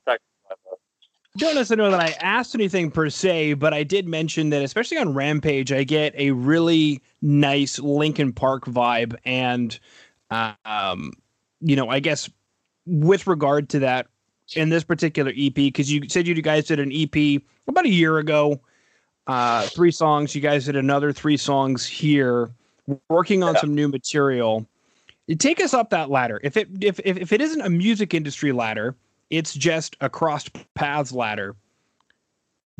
don't 1.37 1.55
necessarily 1.55 1.89
know 1.89 1.97
that 1.97 2.05
I 2.05 2.15
asked 2.21 2.53
anything 2.53 2.91
per 2.91 3.09
se, 3.09 3.55
but 3.55 3.73
I 3.73 3.83
did 3.83 4.07
mention 4.07 4.51
that, 4.51 4.61
especially 4.61 4.97
on 4.97 5.15
Rampage, 5.15 5.71
I 5.71 5.83
get 5.83 6.13
a 6.15 6.31
really 6.31 7.01
nice 7.23 7.79
Linkin 7.79 8.33
Park 8.33 8.65
vibe, 8.65 9.15
and 9.25 9.77
uh, 10.29 10.53
um, 10.65 11.13
you 11.61 11.75
know, 11.75 11.89
I 11.89 11.99
guess 11.99 12.29
with 12.85 13.25
regard 13.25 13.69
to 13.69 13.79
that, 13.79 14.07
in 14.55 14.69
this 14.69 14.83
particular 14.83 15.31
EP, 15.37 15.53
because 15.53 15.91
you 15.91 16.07
said 16.09 16.27
you 16.27 16.41
guys 16.41 16.65
did 16.65 16.79
an 16.79 16.91
EP 16.91 17.41
about 17.67 17.85
a 17.85 17.89
year 17.89 18.17
ago, 18.17 18.59
uh, 19.27 19.63
three 19.67 19.91
songs. 19.91 20.35
You 20.35 20.41
guys 20.41 20.65
did 20.65 20.75
another 20.75 21.11
three 21.11 21.37
songs 21.37 21.85
here, 21.85 22.51
working 23.09 23.43
on 23.43 23.55
yeah. 23.55 23.61
some 23.61 23.73
new 23.73 23.87
material. 23.87 24.67
Take 25.37 25.61
us 25.61 25.73
up 25.73 25.89
that 25.91 26.09
ladder. 26.09 26.39
If 26.43 26.57
it 26.57 26.67
if, 26.81 26.99
if 27.05 27.17
if 27.17 27.31
it 27.31 27.41
isn't 27.41 27.61
a 27.61 27.69
music 27.69 28.13
industry 28.13 28.51
ladder, 28.51 28.95
it's 29.29 29.53
just 29.53 29.95
a 30.01 30.09
crossed 30.09 30.51
paths 30.73 31.11
ladder. 31.11 31.55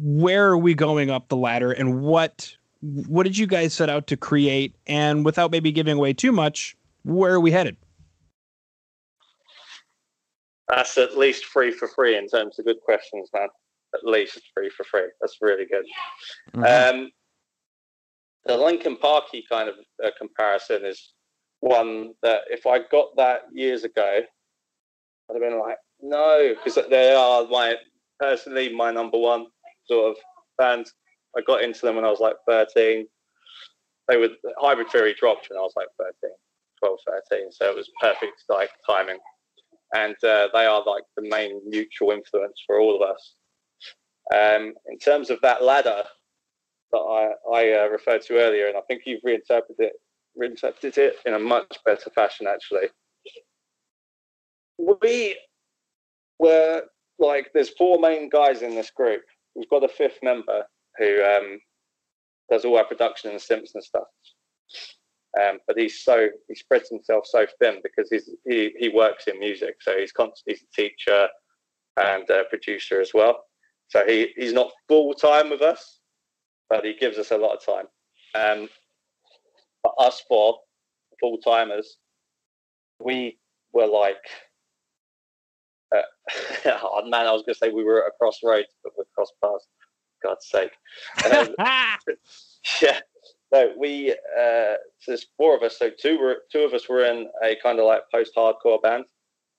Where 0.01 0.49
are 0.49 0.57
we 0.57 0.73
going 0.73 1.09
up 1.09 1.29
the 1.29 1.37
ladder 1.37 1.71
and 1.71 2.01
what 2.01 2.55
what 2.81 3.23
did 3.23 3.37
you 3.37 3.47
guys 3.47 3.73
set 3.73 3.89
out 3.89 4.07
to 4.07 4.17
create 4.17 4.75
and 4.87 5.23
without 5.23 5.51
maybe 5.51 5.71
giving 5.71 5.97
away 5.97 6.11
too 6.11 6.33
much, 6.33 6.75
where 7.03 7.33
are 7.33 7.39
we 7.39 7.49
headed? 7.49 7.77
That's 10.69 10.97
at 10.97 11.17
least 11.17 11.45
free 11.45 11.71
for 11.71 11.87
free 11.87 12.17
in 12.17 12.27
terms 12.27 12.57
of 12.57 12.65
good 12.65 12.79
questions, 12.83 13.29
man. 13.33 13.49
At 13.93 14.03
least 14.03 14.39
free 14.53 14.69
for 14.69 14.83
free. 14.85 15.09
That's 15.21 15.37
really 15.41 15.65
good. 15.65 15.85
Mm-hmm. 16.55 16.99
Um, 16.99 17.11
the 18.45 18.57
Linkin 18.57 18.97
Parky 18.97 19.43
kind 19.49 19.69
of 19.69 19.75
uh, 20.03 20.09
comparison 20.17 20.85
is 20.85 21.13
one 21.59 22.13
that 22.23 22.41
if 22.49 22.65
I 22.65 22.79
got 22.79 23.15
that 23.17 23.43
years 23.53 23.83
ago, 23.83 24.21
I'd 25.29 25.33
have 25.33 25.41
been 25.41 25.59
like, 25.59 25.77
no, 26.01 26.53
because 26.55 26.77
they 26.89 27.13
are 27.13 27.47
my 27.47 27.75
personally 28.19 28.73
my 28.73 28.91
number 28.91 29.17
one 29.17 29.47
sort 29.85 30.11
of 30.11 30.17
band. 30.57 30.87
I 31.37 31.41
got 31.41 31.63
into 31.63 31.81
them 31.81 31.95
when 31.95 32.05
I 32.05 32.09
was 32.09 32.19
like 32.19 32.35
13. 32.47 33.07
They 34.07 34.17
were 34.17 34.29
Hybrid 34.57 34.89
Theory 34.89 35.15
dropped 35.17 35.47
when 35.49 35.57
I 35.57 35.61
was 35.61 35.73
like 35.77 35.87
13, 35.97 36.31
12, 36.79 36.99
13. 37.29 37.51
So 37.51 37.69
it 37.69 37.75
was 37.75 37.89
perfect 38.01 38.43
like 38.49 38.69
timing. 38.87 39.17
And 39.93 40.15
uh, 40.23 40.49
they 40.53 40.65
are 40.65 40.83
like 40.85 41.03
the 41.15 41.27
main 41.29 41.61
mutual 41.67 42.11
influence 42.11 42.61
for 42.65 42.79
all 42.79 42.95
of 42.95 43.07
us. 43.07 43.35
Um, 44.33 44.73
in 44.87 44.97
terms 44.99 45.29
of 45.29 45.39
that 45.41 45.63
ladder 45.63 46.03
that 46.91 46.97
I, 46.97 47.57
I 47.57 47.83
uh, 47.83 47.87
referred 47.89 48.21
to 48.23 48.37
earlier, 48.37 48.67
and 48.67 48.77
I 48.77 48.81
think 48.87 49.03
you've 49.05 49.23
reinterpreted 49.23 49.75
it, 49.79 49.93
reinterpreted 50.35 50.97
it 50.97 51.15
in 51.25 51.33
a 51.33 51.39
much 51.39 51.77
better 51.85 52.09
fashion 52.11 52.47
actually. 52.47 52.87
We 54.77 55.37
were 56.39 56.83
like 57.19 57.51
there's 57.53 57.69
four 57.69 57.99
main 57.99 58.29
guys 58.29 58.61
in 58.61 58.75
this 58.75 58.91
group. 58.91 59.21
We've 59.55 59.69
got 59.69 59.83
a 59.83 59.87
fifth 59.87 60.19
member 60.23 60.63
who 60.97 61.23
um, 61.23 61.59
does 62.49 62.65
all 62.65 62.77
our 62.77 62.85
production 62.85 63.31
and 63.31 63.41
Simpson 63.41 63.81
stuff. 63.81 64.07
Um, 65.41 65.57
but 65.65 65.77
he's 65.77 66.03
so 66.03 66.27
he 66.47 66.55
spreads 66.55 66.89
himself 66.89 67.25
so 67.25 67.47
thin 67.59 67.79
because 67.83 68.09
he's 68.09 68.29
he, 68.47 68.73
he 68.77 68.89
works 68.89 69.27
in 69.27 69.39
music, 69.39 69.75
so 69.81 69.97
he's 69.97 70.11
constantly 70.11 70.53
he's 70.53 70.63
a 70.63 70.81
teacher 70.81 71.27
and 71.97 72.29
a 72.29 72.43
producer 72.49 73.01
as 73.01 73.13
well. 73.13 73.43
So 73.87 74.03
he, 74.05 74.29
he's 74.35 74.53
not 74.53 74.71
full 74.87 75.13
time 75.13 75.49
with 75.49 75.61
us, 75.61 75.99
but 76.69 76.85
he 76.85 76.93
gives 76.93 77.17
us 77.17 77.31
a 77.31 77.37
lot 77.37 77.55
of 77.55 77.65
time. 77.65 77.85
Um, 78.35 78.69
but 79.83 79.93
us 79.99 80.23
four 80.27 80.59
full 81.19 81.37
timers, 81.39 81.97
we 82.99 83.37
were 83.73 83.87
like 83.87 84.23
uh, 85.95 86.01
oh 86.83 87.01
man, 87.07 87.27
I 87.27 87.31
was 87.31 87.43
going 87.43 87.53
to 87.53 87.59
say 87.59 87.69
we 87.69 87.83
were 87.83 88.03
at 88.03 88.09
a 88.09 88.11
crossroads, 88.19 88.73
but 88.83 88.93
we're 88.97 89.05
cross 89.15 89.31
paths. 89.43 89.67
God's 90.23 90.47
sake. 90.47 90.71
Um, 91.31 91.55
yeah. 92.81 92.99
No, 93.53 93.71
we 93.77 94.11
uh, 94.11 94.75
so 94.97 95.09
there's 95.09 95.27
four 95.37 95.55
of 95.55 95.61
us. 95.61 95.77
So 95.77 95.91
two 95.91 96.17
were 96.17 96.37
two 96.51 96.61
of 96.61 96.73
us 96.73 96.89
were 96.89 97.05
in 97.05 97.29
a 97.43 97.55
kind 97.61 97.79
of 97.79 97.85
like 97.85 98.01
post-hardcore 98.11 98.81
band, 98.81 99.05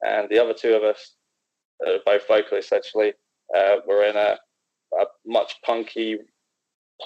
and 0.02 0.28
the 0.28 0.38
other 0.42 0.52
two 0.52 0.74
of 0.74 0.82
us, 0.82 1.14
uh, 1.86 1.98
both 2.04 2.26
vocalists 2.26 2.72
actually, 2.72 3.12
uh, 3.56 3.76
were 3.86 4.04
in 4.04 4.16
a, 4.16 4.36
a, 5.00 5.04
much 5.24 5.54
punky 5.64 6.18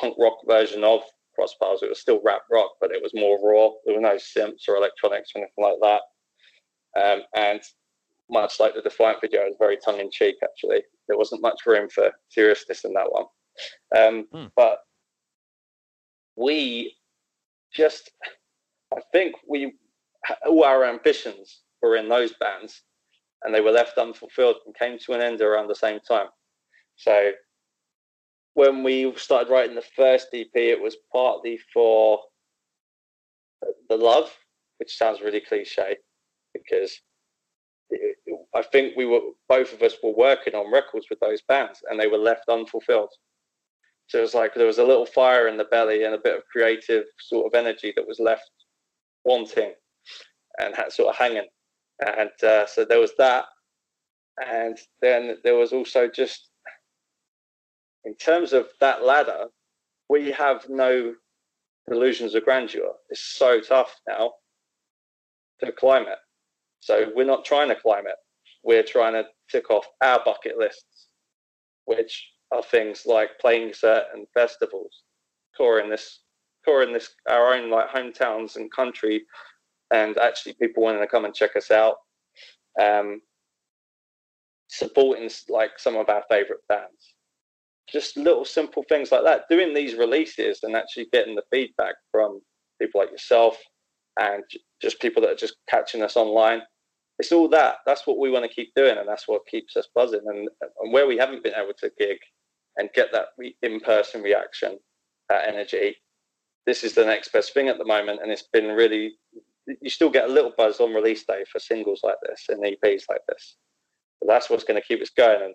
punk 0.01 0.17
rock 0.19 0.39
version 0.47 0.83
of 0.83 1.03
Crostpaths. 1.39 1.83
It 1.83 1.91
was 1.91 2.01
still 2.01 2.23
rap 2.25 2.43
rock, 2.51 2.71
but 2.81 2.91
it 2.91 3.03
was 3.03 3.13
more 3.15 3.39
raw. 3.43 3.71
There 3.85 3.95
were 3.95 4.01
no 4.01 4.17
synths 4.17 4.67
or 4.67 4.77
electronics 4.77 5.33
or 5.35 5.43
anything 5.43 5.63
like 5.63 5.77
that. 5.83 6.01
Um, 7.03 7.23
and 7.37 7.61
much 8.31 8.59
like 8.61 8.75
the 8.75 8.81
Defiant 8.81 9.21
video, 9.21 9.43
it 9.43 9.49
was 9.49 9.57
very 9.59 9.77
tongue 9.77 10.01
in 10.01 10.11
cheek. 10.11 10.37
Actually, 10.43 10.83
there 11.07 11.19
wasn't 11.19 11.43
much 11.43 11.67
room 11.67 11.91
for 11.91 12.11
seriousness 12.31 12.85
in 12.85 12.95
that 12.95 13.13
one. 13.13 13.27
Um, 13.95 14.27
hmm. 14.33 14.47
But 14.57 14.79
we 16.39 16.95
just, 17.75 18.11
I 18.95 19.01
think 19.13 19.35
we 19.49 19.75
all 20.47 20.65
our 20.65 20.85
ambitions 20.85 21.63
were 21.83 21.97
in 21.97 22.09
those 22.09 22.33
bands, 22.41 22.83
and 23.43 23.55
they 23.55 23.61
were 23.61 23.71
left 23.71 23.99
unfulfilled 23.99 24.57
and 24.67 24.75
came 24.75 24.99
to 24.99 25.13
an 25.13 25.21
end 25.21 25.41
around 25.41 25.69
the 25.69 25.75
same 25.75 26.01
time. 26.01 26.29
So 26.97 27.33
when 28.55 28.83
we 28.83 29.15
started 29.17 29.51
writing 29.51 29.77
the 29.77 29.85
first 29.97 30.29
EP, 30.33 30.49
it 30.55 30.81
was 30.81 30.97
partly 31.13 31.59
for 31.73 32.21
the 33.89 33.97
love, 33.97 34.31
which 34.79 34.97
sounds 34.97 35.21
really 35.21 35.41
cliche 35.41 35.97
because 36.53 37.01
I 38.55 38.63
think 38.63 38.97
we 38.97 39.07
were 39.07 39.21
both 39.49 39.73
of 39.73 39.83
us 39.83 39.95
were 40.03 40.15
working 40.15 40.55
on 40.55 40.73
records 40.73 41.07
with 41.09 41.21
those 41.21 41.43
bands, 41.43 41.81
and 41.89 41.99
they 41.99 42.07
were 42.07 42.19
left 42.19 42.49
unfulfilled. 42.49 43.11
So 44.09 44.19
it 44.19 44.23
was 44.23 44.35
like 44.35 44.55
there 44.55 44.67
was 44.67 44.79
a 44.79 44.85
little 44.85 45.07
fire 45.07 45.49
in 45.49 45.57
the 45.57 45.65
belly 45.65 46.05
and 46.05 46.15
a 46.15 46.19
bit 46.19 46.37
of 46.37 46.43
creative 46.51 47.05
sort 47.21 47.47
of 47.47 47.59
energy 47.59 47.93
that 47.95 48.07
was 48.07 48.19
left 48.19 48.51
wanting 49.25 49.73
and 50.59 50.75
had 50.75 50.93
sort 50.93 51.11
of 51.11 51.17
hanging. 51.17 51.47
And 52.05 52.31
uh, 52.43 52.67
so 52.67 52.85
there 52.85 53.01
was 53.01 53.13
that, 53.19 53.45
and 54.39 54.79
then 55.03 55.37
there 55.45 55.57
was 55.57 55.73
also 55.73 56.09
just 56.09 56.49
in 58.05 58.15
terms 58.15 58.55
of 58.55 58.69
that 58.81 59.05
ladder, 59.05 59.47
we 60.09 60.31
have 60.31 60.67
no 60.71 61.15
illusions 61.91 62.35
of 62.35 62.45
grandeur. 62.45 62.93
It's 63.11 63.21
so 63.23 63.61
tough 63.61 63.95
now 64.09 64.33
to 65.63 65.73
climb 65.73 66.03
it. 66.03 66.19
So 66.81 67.11
we're 67.15 67.27
not 67.27 67.45
trying 67.45 67.69
to 67.69 67.75
climb 67.75 68.07
it. 68.07 68.15
We're 68.65 68.85
trying 68.85 69.15
to 69.15 69.25
tick 69.51 69.71
off 69.71 69.87
our 70.03 70.21
bucket 70.25 70.57
lists, 70.57 71.09
which 71.85 72.31
are 72.53 72.63
things 72.63 73.03
like 73.07 73.39
playing 73.41 73.73
certain 73.75 74.27
festivals, 74.35 75.05
touring 75.57 75.91
this, 75.91 76.21
touring 76.65 76.93
this 76.93 77.11
our 77.31 77.55
own 77.55 77.71
like 77.71 77.91
hometowns 77.91 78.57
and 78.57 78.73
country, 78.73 79.25
and 79.93 80.19
actually 80.19 80.55
people 80.61 80.83
wanting 80.85 81.03
to 81.03 81.09
come 81.09 81.25
and 81.27 81.35
check 81.35 81.57
us 81.57 81.71
out. 81.71 81.97
um, 82.81 83.21
supporting 84.69 85.31
like 85.49 85.79
some 85.79 85.97
of 85.97 86.09
our 86.09 86.25
favorite 86.31 86.61
bands. 86.69 87.15
Just 87.91 88.17
little 88.17 88.45
simple 88.45 88.85
things 88.89 89.13
like 89.13 89.25
that. 89.25 89.45
Doing 89.51 89.75
these 89.75 89.95
releases 89.97 90.61
and 90.63 90.77
actually 90.77 91.09
getting 91.13 91.35
the 91.35 91.43
feedback 91.53 91.95
from 92.13 92.41
people 92.81 93.01
like 93.01 93.11
yourself 93.11 93.59
and 94.21 94.43
just 94.83 95.01
people 95.01 95.23
that 95.23 95.33
are 95.33 95.37
just 95.37 95.57
catching 95.69 96.03
us 96.03 96.17
online. 96.17 96.63
It's 97.19 97.33
all 97.33 97.49
that. 97.51 97.77
That's 97.87 98.07
what 98.07 98.19
we 98.19 98.31
want 98.31 98.45
to 98.45 98.55
keep 98.55 98.73
doing, 98.77 98.99
and 98.99 99.09
that's 99.09 99.29
what 99.29 99.47
keeps 99.51 99.77
us 99.77 99.89
buzzing. 99.95 100.23
And, 100.27 100.49
and 100.81 100.93
where 100.93 101.07
we 101.07 101.19
haven't 101.19 101.45
been 101.45 101.55
able 101.55 101.75
to 101.81 101.91
gig 101.99 102.19
and 102.79 102.89
get 102.95 103.13
that 103.13 103.29
in-person 103.63 104.23
reaction, 104.23 104.79
that 105.29 105.49
energy, 105.49 105.97
this 106.67 106.85
is 106.85 106.95
the 106.95 107.05
next 107.05 107.33
best 107.33 107.53
thing 107.55 107.69
at 107.69 107.79
the 107.79 107.85
moment. 107.85 108.21
And 108.23 108.31
it's 108.31 108.49
been 108.53 108.69
really. 108.69 109.15
You 109.83 109.91
still 109.91 110.09
get 110.09 110.29
a 110.29 110.33
little 110.33 110.53
buzz 110.57 110.81
on 110.81 110.95
release 110.95 111.25
day 111.25 111.45
for 111.53 111.59
singles 111.59 112.01
like 112.03 112.17
this 112.27 112.47
and 112.49 112.65
EPs 112.65 113.03
like 113.11 113.21
this. 113.29 113.57
But 114.19 114.29
that's 114.29 114.49
what's 114.49 114.65
going 114.65 114.81
to 114.81 114.87
keep 114.87 115.03
us 115.03 115.11
going. 115.11 115.43
And 115.43 115.55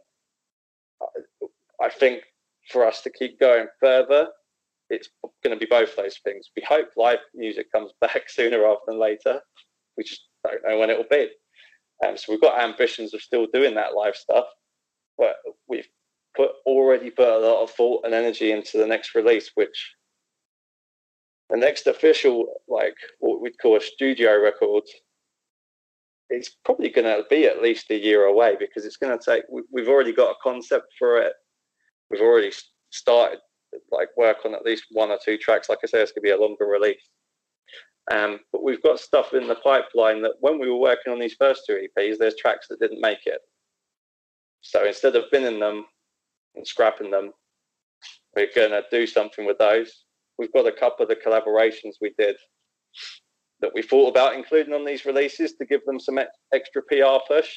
I, 1.82 1.86
I 1.86 1.90
think 1.90 2.22
for 2.70 2.86
us 2.86 3.02
to 3.02 3.10
keep 3.10 3.40
going 3.40 3.66
further, 3.80 4.28
it's 4.92 5.10
going 5.44 5.58
to 5.58 5.60
be 5.60 5.70
both 5.70 5.96
those 5.96 6.20
things. 6.24 6.52
We 6.56 6.64
hope 6.68 6.90
live 6.96 7.20
music 7.34 7.72
comes 7.72 7.92
back 8.02 8.30
sooner 8.30 8.62
rather 8.62 8.82
than 8.88 9.00
later. 9.00 9.42
We 9.98 10.04
just 10.04 10.28
don't 10.44 10.62
know 10.66 10.78
when 10.78 10.90
it 10.90 10.98
will 10.98 11.06
be. 11.10 11.30
Um, 12.06 12.18
so 12.18 12.32
we've 12.32 12.42
got 12.42 12.62
ambitions 12.62 13.14
of 13.14 13.22
still 13.22 13.48
doing 13.54 13.76
that 13.76 13.96
live 13.96 14.16
stuff, 14.16 14.46
but 15.18 15.36
we've 15.68 15.88
put 16.36 16.52
already 16.66 17.10
put 17.10 17.28
a 17.28 17.38
lot 17.38 17.64
of 17.64 17.72
thought 17.72 18.06
and 18.06 18.14
energy 18.14 18.52
into 18.52 18.78
the 18.78 18.88
next 18.88 19.16
release, 19.16 19.52
which 19.56 19.94
the 21.50 21.58
next 21.58 21.88
official, 21.88 22.62
like 22.68 22.96
what 23.20 23.42
we'd 23.42 23.60
call 23.60 23.78
a 23.78 23.82
studio 23.82 24.42
record, 24.42 24.84
it's 26.30 26.56
probably 26.66 26.90
going 26.90 27.06
to 27.06 27.24
be 27.30 27.46
at 27.46 27.62
least 27.62 27.92
a 27.92 27.98
year 27.98 28.26
away 28.26 28.56
because 28.60 28.86
it's 28.86 28.98
going 28.98 29.18
to 29.18 29.24
take. 29.24 29.44
We've 29.72 29.88
already 29.88 30.14
got 30.14 30.32
a 30.32 30.42
concept 30.42 30.88
for 30.98 31.18
it. 31.18 31.34
We've 32.10 32.22
already 32.22 32.52
started 32.92 33.40
like 33.92 34.10
work 34.18 34.38
on 34.46 34.54
at 34.54 34.66
least 34.66 34.86
one 34.92 35.12
or 35.12 35.20
two 35.24 35.38
tracks. 35.38 35.70
Like 35.70 35.80
I 35.84 35.88
say, 35.88 36.02
it's 36.02 36.12
going 36.12 36.24
to 36.24 36.28
be 36.28 36.32
a 36.32 36.40
longer 36.40 36.66
release. 36.66 37.10
Um, 38.12 38.40
but 38.52 38.64
we've 38.64 38.84
got 38.84 39.00
stuff 39.00 39.34
in 39.34 39.48
the 39.48 39.56
pipeline 39.56 40.22
that 40.24 40.34
when 40.42 40.60
we 40.60 40.70
were 40.70 40.78
working 40.78 41.14
on 41.14 41.20
these 41.20 41.36
first 41.36 41.64
two 41.66 41.88
EPs, 41.98 42.18
there's 42.18 42.36
tracks 42.36 42.68
that 42.70 42.80
didn't 42.80 43.00
make 43.00 43.26
it. 43.26 43.40
So 44.62 44.86
instead 44.86 45.16
of 45.16 45.26
binning 45.32 45.60
them 45.60 45.86
and 46.56 46.68
scrapping 46.68 47.12
them, 47.12 47.32
we're 48.36 48.50
going 48.56 48.72
to 48.72 48.84
do 48.92 49.06
something 49.08 49.46
with 49.46 49.58
those. 49.58 50.06
We've 50.38 50.54
got 50.54 50.68
a 50.68 50.72
couple 50.72 51.04
of 51.04 51.10
the 51.10 51.16
collaborations 51.16 51.94
we 52.02 52.14
did 52.18 52.36
that 53.62 53.72
we 53.74 53.82
thought 53.82 54.10
about 54.10 54.36
including 54.36 54.74
on 54.74 54.86
these 54.86 55.06
releases 55.06 55.54
to 55.54 55.66
give 55.66 55.84
them 55.86 56.00
some 56.00 56.20
extra 56.54 56.82
PR 56.84 57.24
push, 57.28 57.50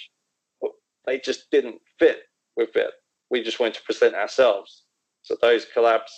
but 0.61 0.71
they 1.07 1.19
just 1.19 1.51
didn't 1.51 1.81
fit 1.99 2.21
with 2.57 2.77
it. 2.77 2.93
We 3.31 3.43
just 3.43 3.59
wanted 3.59 3.75
to 3.75 3.83
present 3.83 4.15
ourselves. 4.15 4.85
So 5.23 5.37
those 5.43 5.67
collabs 5.75 6.13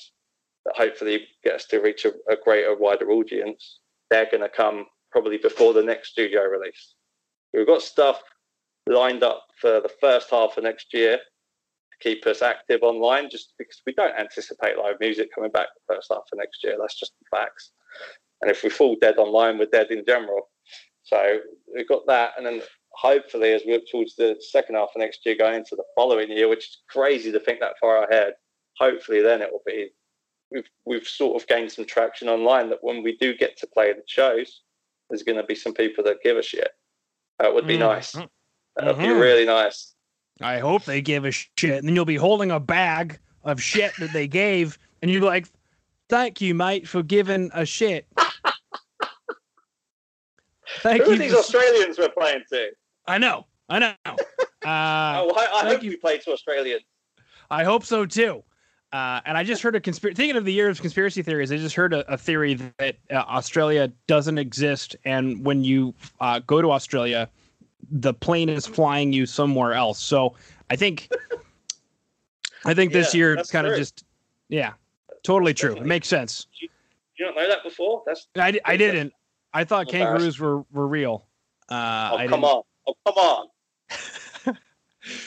that 0.67 0.77
hopefully 0.77 1.27
get 1.43 1.55
us 1.55 1.65
to 1.67 1.79
reach 1.79 2.05
a, 2.05 2.13
a 2.31 2.37
greater, 2.45 2.77
wider 2.77 3.11
audience, 3.11 3.81
they're 4.11 4.29
going 4.31 4.43
to 4.43 4.49
come 4.49 4.85
probably 5.11 5.39
before 5.39 5.73
the 5.73 5.83
next 5.83 6.11
studio 6.11 6.43
release. 6.43 6.95
We've 7.55 7.67
got 7.67 7.81
stuff 7.81 8.21
lined 8.87 9.23
up 9.23 9.45
for 9.59 9.81
the 9.81 9.91
first 10.01 10.31
half 10.31 10.57
of 10.57 10.65
next 10.65 10.93
year 10.93 11.19
keep 12.01 12.27
us 12.27 12.43
active 12.43 12.81
online, 12.83 13.29
just 13.31 13.55
because 13.59 13.81
we 13.87 13.93
don't 13.93 14.19
anticipate 14.19 14.79
live 14.79 14.97
music 15.01 15.31
coming 15.35 15.51
back 15.51 15.69
the 15.75 15.95
first 15.95 16.09
half 16.11 16.25
of 16.33 16.39
next 16.39 16.63
year. 16.63 16.77
That's 16.79 16.99
just 16.99 17.13
the 17.19 17.37
facts. 17.37 17.73
And 18.41 18.51
if 18.51 18.63
we 18.63 18.71
fall 18.71 18.97
dead 19.01 19.19
online, 19.19 19.59
we're 19.59 19.67
dead 19.67 19.91
in 19.91 20.05
general. 20.07 20.49
So 21.03 21.39
we've 21.75 21.89
got 21.89 22.07
that, 22.07 22.33
and 22.37 22.47
then 22.47 22.63
hopefully, 22.93 23.53
as 23.53 23.63
we 23.67 23.73
look 23.73 23.85
towards 23.91 24.15
the 24.17 24.37
second 24.41 24.75
half 24.75 24.91
of 24.95 25.01
next 25.01 25.25
year, 25.25 25.37
going 25.37 25.55
into 25.55 25.77
the 25.77 25.85
following 25.95 26.31
year, 26.31 26.49
which 26.49 26.65
is 26.65 26.79
crazy 26.89 27.33
to 27.33 27.41
think 27.41 27.61
that 27.61 27.79
far 27.81 28.05
ahead. 28.05 28.35
Hopefully, 28.79 29.23
then 29.23 29.43
it 29.43 29.51
will 29.51 29.63
be 29.67 29.91
we've 30.51 30.69
we've 30.85 31.07
sort 31.07 31.41
of 31.41 31.49
gained 31.49 31.73
some 31.73 31.85
traction 31.85 32.29
online 32.29 32.71
that 32.71 32.79
when 32.83 33.03
we 33.03 33.17
do 33.17 33.37
get 33.37 33.57
to 33.59 33.67
play 33.67 33.93
the 33.93 34.03
shows, 34.07 34.63
there's 35.09 35.23
going 35.23 35.37
to 35.39 35.45
be 35.45 35.55
some 35.55 35.75
people 35.75 36.05
that 36.05 36.23
give 36.23 36.37
a 36.37 36.43
shit. 36.43 36.71
That 37.39 37.55
would 37.55 37.67
be 37.67 37.75
mm-hmm. 37.75 37.83
nice. 37.83 38.13
That 38.13 38.29
would 38.83 38.97
mm-hmm. 38.97 39.03
be 39.03 39.11
really 39.11 39.45
nice. 39.45 39.95
I 40.41 40.59
hope 40.59 40.85
they 40.85 41.01
give 41.01 41.25
a 41.25 41.31
shit, 41.31 41.79
and 41.79 41.89
then 41.89 41.95
you'll 41.95 42.05
be 42.05 42.17
holding 42.17 42.51
a 42.51 42.61
bag 42.61 43.19
of 43.45 43.63
shit 43.63 43.93
that 43.99 44.13
they 44.13 44.29
gave, 44.29 44.79
and 45.03 45.11
you're 45.11 45.23
like, 45.23 45.47
"Thank 46.09 46.41
you, 46.41 46.55
mate, 46.55 46.87
for 46.89 47.03
giving 47.03 47.51
a 47.55 47.65
shit." 47.67 48.07
Thank 50.81 51.03
Who 51.03 51.11
you. 51.11 51.17
are 51.17 51.19
these 51.19 51.35
Australians 51.35 51.99
we're 51.99 52.11
playing 52.11 52.43
to? 52.53 52.71
I 53.07 53.19
know. 53.19 53.47
I 53.69 53.79
know. 53.79 53.95
Uh, 54.65 55.23
oh, 55.23 55.33
I, 55.37 55.61
I 55.63 55.69
hope 55.69 55.85
you. 55.85 55.93
you 55.93 55.99
play 55.99 56.19
to 56.19 56.33
Australians. 56.33 56.83
I 57.49 57.63
hope 57.63 57.85
so 57.85 58.05
too. 58.05 58.43
Uh, 58.93 59.21
and 59.25 59.39
I 59.39 59.45
just 59.45 59.63
heard 59.63 59.77
a 59.77 59.81
conspiracy. 59.81 60.17
Thinking 60.17 60.37
of 60.37 60.45
the 60.45 60.53
year 60.53 60.69
of 60.69 60.81
conspiracy 60.81 61.23
theories, 61.23 61.53
I 61.53 61.59
just 61.59 61.77
heard 61.77 61.95
a, 61.95 62.13
a 62.13 62.19
theory 62.19 62.55
that 62.55 62.97
uh, 63.09 63.15
Australia 63.15 63.91
doesn't 64.09 64.37
exist, 64.37 64.97
and 65.05 65.45
when 65.45 65.63
you 65.63 65.95
uh, 66.21 66.41
go 66.41 66.61
to 66.61 66.73
Australia, 66.73 67.31
the 67.91 68.15
plane 68.15 68.49
is 68.49 68.67
flying 68.67 69.13
you 69.13 69.27
somewhere 69.27 69.75
else. 69.75 70.01
So 70.01 70.35
I 70.71 70.77
think, 70.77 71.11
I 72.65 72.75
think 72.75 72.93
yeah, 72.93 73.01
this 73.01 73.15
year 73.15 73.35
it's 73.35 73.51
kind 73.51 73.67
of 73.67 73.77
just, 73.77 74.05
yeah, 74.49 74.73
totally 75.23 75.55
true. 75.55 75.77
It 75.77 75.87
makes 75.87 76.09
sense. 76.09 76.47
You, 76.61 76.69
you 77.17 77.25
don't 77.25 77.37
know 77.37 77.49
that 77.49 77.63
before? 77.65 78.03
That's 78.07 78.29
I, 78.37 78.59
I 78.65 78.77
didn't. 78.77 79.13
I 79.53 79.65
thought 79.65 79.89
kangaroos 79.89 80.39
were, 80.39 80.65
were 80.73 80.87
real. 80.87 81.27
Uh, 81.69 82.11
oh, 82.13 82.29
come 82.29 82.45
on. 82.45 82.63
Oh, 82.87 82.95
come 83.07 83.17
on. 83.17 83.47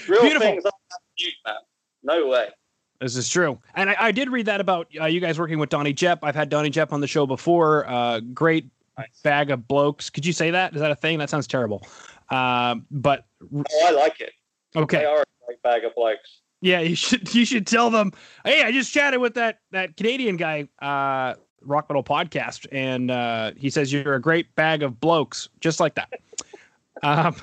real 0.07 0.21
Beautiful. 0.21 0.47
things 0.47 0.65
are 0.65 0.71
cute, 1.17 1.33
man. 1.45 1.55
No 2.03 2.27
way. 2.27 2.49
This 2.99 3.15
is 3.15 3.27
true. 3.27 3.59
And 3.75 3.89
I, 3.89 3.95
I 3.99 4.11
did 4.11 4.29
read 4.29 4.45
that 4.45 4.61
about 4.61 4.87
uh, 4.99 5.05
you 5.05 5.19
guys 5.19 5.39
working 5.39 5.57
with 5.57 5.69
Donnie 5.69 5.93
Jepp. 5.93 6.19
I've 6.21 6.35
had 6.35 6.49
Donnie 6.49 6.69
Jepp 6.69 6.91
on 6.91 7.01
the 7.01 7.07
show 7.07 7.25
before. 7.25 7.89
Uh, 7.89 8.19
great 8.19 8.67
nice. 8.97 9.07
bag 9.23 9.49
of 9.49 9.67
blokes. 9.67 10.09
Could 10.09 10.25
you 10.25 10.33
say 10.33 10.51
that? 10.51 10.75
Is 10.75 10.81
that 10.81 10.91
a 10.91 10.95
thing? 10.95 11.17
That 11.17 11.29
sounds 11.29 11.47
terrible. 11.47 11.85
Uh, 12.31 12.75
but 12.89 13.25
oh, 13.53 13.63
I 13.83 13.91
like 13.91 14.19
it. 14.21 14.31
Okay. 14.75 14.99
They 14.99 15.05
are 15.05 15.21
a 15.21 15.45
great 15.45 15.61
bag 15.61 15.83
of 15.83 15.93
blokes. 15.93 16.39
Yeah, 16.61 16.79
you 16.79 16.95
should 16.95 17.33
you 17.35 17.45
should 17.45 17.67
tell 17.67 17.89
them. 17.89 18.11
Hey, 18.45 18.63
I 18.63 18.71
just 18.71 18.91
chatted 18.93 19.21
with 19.21 19.35
that 19.35 19.59
that 19.71 19.97
Canadian 19.97 20.37
guy. 20.37 20.67
Uh, 20.81 21.35
Rock 21.63 21.87
Metal 21.89 22.03
podcast, 22.03 22.65
and 22.71 23.11
uh, 23.11 23.51
he 23.55 23.69
says 23.69 23.93
you're 23.93 24.15
a 24.15 24.19
great 24.19 24.55
bag 24.55 24.81
of 24.81 24.99
blokes, 24.99 25.47
just 25.59 25.79
like 25.79 25.93
that. 25.93 26.19
um, 27.03 27.35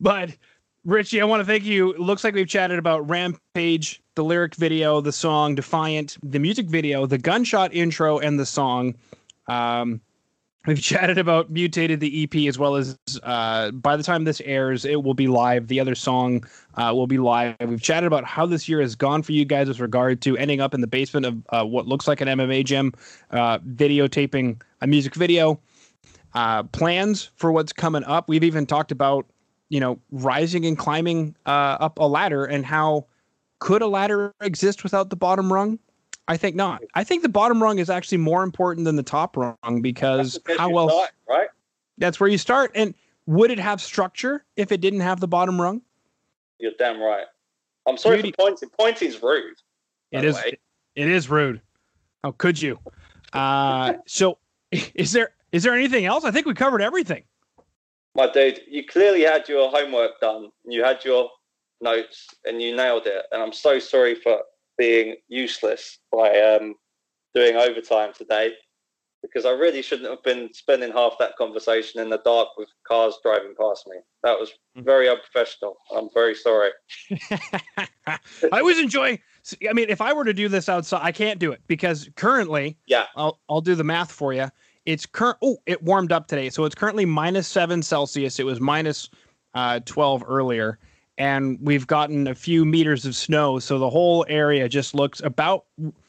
but 0.00 0.36
Richie, 0.84 1.20
I 1.20 1.24
want 1.24 1.40
to 1.40 1.44
thank 1.44 1.64
you. 1.64 1.92
It 1.92 2.00
looks 2.00 2.24
like 2.24 2.34
we've 2.34 2.48
chatted 2.48 2.78
about 2.78 3.08
Rampage, 3.08 4.02
the 4.16 4.24
lyric 4.24 4.54
video, 4.56 5.00
the 5.00 5.12
song 5.12 5.54
Defiant, 5.54 6.18
the 6.22 6.38
music 6.38 6.66
video, 6.66 7.06
the 7.06 7.16
gunshot 7.16 7.72
intro, 7.72 8.18
and 8.18 8.38
the 8.38 8.46
song. 8.46 8.94
Um, 9.46 10.00
We've 10.66 10.80
chatted 10.80 11.18
about 11.18 11.50
Mutated 11.50 12.00
the 12.00 12.24
EP 12.24 12.48
as 12.48 12.58
well 12.58 12.76
as 12.76 12.96
uh, 13.22 13.70
by 13.72 13.98
the 13.98 14.02
time 14.02 14.24
this 14.24 14.40
airs, 14.42 14.86
it 14.86 15.02
will 15.02 15.12
be 15.12 15.28
live. 15.28 15.68
The 15.68 15.78
other 15.78 15.94
song 15.94 16.46
uh, 16.76 16.92
will 16.94 17.06
be 17.06 17.18
live. 17.18 17.56
We've 17.60 17.82
chatted 17.82 18.06
about 18.06 18.24
how 18.24 18.46
this 18.46 18.66
year 18.66 18.80
has 18.80 18.94
gone 18.94 19.22
for 19.22 19.32
you 19.32 19.44
guys 19.44 19.68
with 19.68 19.78
regard 19.78 20.22
to 20.22 20.38
ending 20.38 20.62
up 20.62 20.72
in 20.72 20.80
the 20.80 20.86
basement 20.86 21.26
of 21.26 21.42
uh, 21.50 21.66
what 21.66 21.86
looks 21.86 22.08
like 22.08 22.22
an 22.22 22.28
MMA 22.28 22.64
gym, 22.64 22.94
uh, 23.30 23.58
videotaping 23.58 24.62
a 24.80 24.86
music 24.86 25.14
video, 25.14 25.60
uh, 26.32 26.62
plans 26.62 27.30
for 27.36 27.52
what's 27.52 27.72
coming 27.72 28.04
up. 28.04 28.30
We've 28.30 28.44
even 28.44 28.64
talked 28.64 28.90
about, 28.90 29.26
you 29.68 29.80
know, 29.80 29.98
rising 30.12 30.64
and 30.64 30.78
climbing 30.78 31.36
uh, 31.44 31.76
up 31.78 31.98
a 31.98 32.06
ladder 32.06 32.46
and 32.46 32.64
how 32.64 33.04
could 33.58 33.82
a 33.82 33.86
ladder 33.86 34.32
exist 34.40 34.82
without 34.82 35.10
the 35.10 35.16
bottom 35.16 35.52
rung? 35.52 35.78
I 36.26 36.36
think 36.36 36.56
not. 36.56 36.82
I 36.94 37.04
think 37.04 37.22
the 37.22 37.28
bottom 37.28 37.62
rung 37.62 37.78
is 37.78 37.90
actually 37.90 38.18
more 38.18 38.42
important 38.42 38.84
than 38.84 38.96
the 38.96 39.02
top 39.02 39.36
rung 39.36 39.82
because 39.82 40.38
how 40.58 40.70
well 40.70 40.88
start, 40.88 41.10
right? 41.28 41.48
That's 41.98 42.18
where 42.18 42.30
you 42.30 42.38
start. 42.38 42.72
And 42.74 42.94
would 43.26 43.50
it 43.50 43.58
have 43.58 43.80
structure 43.80 44.44
if 44.56 44.72
it 44.72 44.80
didn't 44.80 45.00
have 45.00 45.20
the 45.20 45.28
bottom 45.28 45.60
rung? 45.60 45.82
You're 46.58 46.72
damn 46.78 47.00
right. 47.00 47.26
I'm 47.86 47.98
sorry 47.98 48.16
Beauty. 48.16 48.32
for 48.32 48.46
pointing. 48.46 48.70
Pointing's 48.70 49.22
rude. 49.22 49.56
It 50.12 50.24
is. 50.24 50.36
Way. 50.36 50.58
It 50.94 51.08
is 51.08 51.28
rude. 51.28 51.60
How 52.22 52.32
could 52.32 52.60
you? 52.60 52.78
Uh, 53.32 53.94
so, 54.06 54.38
is 54.94 55.12
there 55.12 55.30
is 55.52 55.62
there 55.62 55.74
anything 55.74 56.06
else? 56.06 56.24
I 56.24 56.30
think 56.30 56.46
we 56.46 56.54
covered 56.54 56.80
everything. 56.80 57.24
My 58.14 58.30
dude, 58.30 58.60
you 58.68 58.86
clearly 58.86 59.22
had 59.22 59.48
your 59.48 59.70
homework 59.70 60.20
done. 60.20 60.50
You 60.64 60.84
had 60.84 61.04
your 61.04 61.28
notes, 61.80 62.28
and 62.44 62.62
you 62.62 62.74
nailed 62.74 63.06
it. 63.06 63.26
And 63.32 63.42
I'm 63.42 63.52
so 63.52 63.78
sorry 63.78 64.14
for 64.14 64.38
being 64.78 65.16
useless 65.28 65.98
by 66.10 66.38
um, 66.40 66.74
doing 67.34 67.56
overtime 67.56 68.12
today 68.16 68.52
because 69.24 69.46
I 69.46 69.52
really 69.52 69.80
shouldn't 69.80 70.10
have 70.10 70.22
been 70.22 70.52
spending 70.52 70.92
half 70.92 71.14
that 71.18 71.36
conversation 71.36 72.00
in 72.00 72.10
the 72.10 72.20
dark 72.24 72.48
with 72.58 72.68
cars 72.86 73.14
driving 73.22 73.54
past 73.58 73.86
me. 73.88 73.96
That 74.22 74.38
was 74.38 74.50
mm. 74.76 74.84
very 74.84 75.08
unprofessional. 75.08 75.76
I'm 75.96 76.08
very 76.12 76.34
sorry. 76.34 76.70
I 78.52 78.62
was 78.62 78.78
enjoying. 78.78 79.18
I 79.68 79.72
mean, 79.72 79.88
if 79.88 80.00
I 80.00 80.12
were 80.12 80.24
to 80.24 80.34
do 80.34 80.48
this 80.48 80.68
outside, 80.68 81.00
I 81.02 81.10
can't 81.10 81.38
do 81.38 81.52
it 81.52 81.62
because 81.66 82.10
currently, 82.16 82.76
yeah, 82.86 83.06
I'll 83.16 83.40
I'll 83.48 83.62
do 83.62 83.74
the 83.74 83.84
math 83.84 84.12
for 84.12 84.34
you. 84.34 84.48
It's 84.84 85.06
current. 85.06 85.38
Oh, 85.42 85.56
it 85.66 85.82
warmed 85.82 86.12
up 86.12 86.26
today, 86.26 86.50
so 86.50 86.64
it's 86.64 86.74
currently 86.74 87.06
minus 87.06 87.48
seven 87.48 87.82
Celsius. 87.82 88.38
It 88.38 88.44
was 88.44 88.60
minus 88.60 89.08
uh, 89.54 89.80
12 89.80 90.24
earlier, 90.26 90.78
and 91.18 91.58
we've 91.60 91.86
gotten 91.86 92.26
a 92.26 92.34
few 92.34 92.64
meters 92.64 93.04
of 93.04 93.14
snow. 93.14 93.58
So 93.58 93.78
the 93.78 93.90
whole 93.90 94.24
area 94.28 94.68
just 94.68 94.94
looks 94.94 95.20
about. 95.20 95.64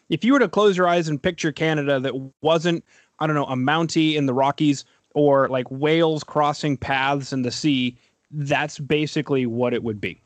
If 0.10 0.24
you 0.24 0.34
were 0.34 0.40
to 0.40 0.48
close 0.48 0.78
your 0.78 0.88
eyes 0.88 1.08
and 1.08 1.22
picture 1.22 1.52
Canada 1.52 2.00
that 2.00 2.14
wasn't, 2.42 2.84
I 3.20 3.28
don't 3.28 3.36
know, 3.36 3.46
a 3.46 3.56
Mountie 3.56 4.16
in 4.16 4.26
the 4.26 4.34
Rockies 4.34 4.86
or 5.14 5.48
like 5.50 5.70
whales 5.70 6.24
crossing 6.24 6.78
paths 6.78 7.34
in 7.34 7.42
the 7.42 7.52
sea, 7.52 7.98
that's 8.32 8.80
basically 8.80 9.46
what 9.46 9.74
it 9.74 9.84
would 9.84 10.02
be. 10.02 10.22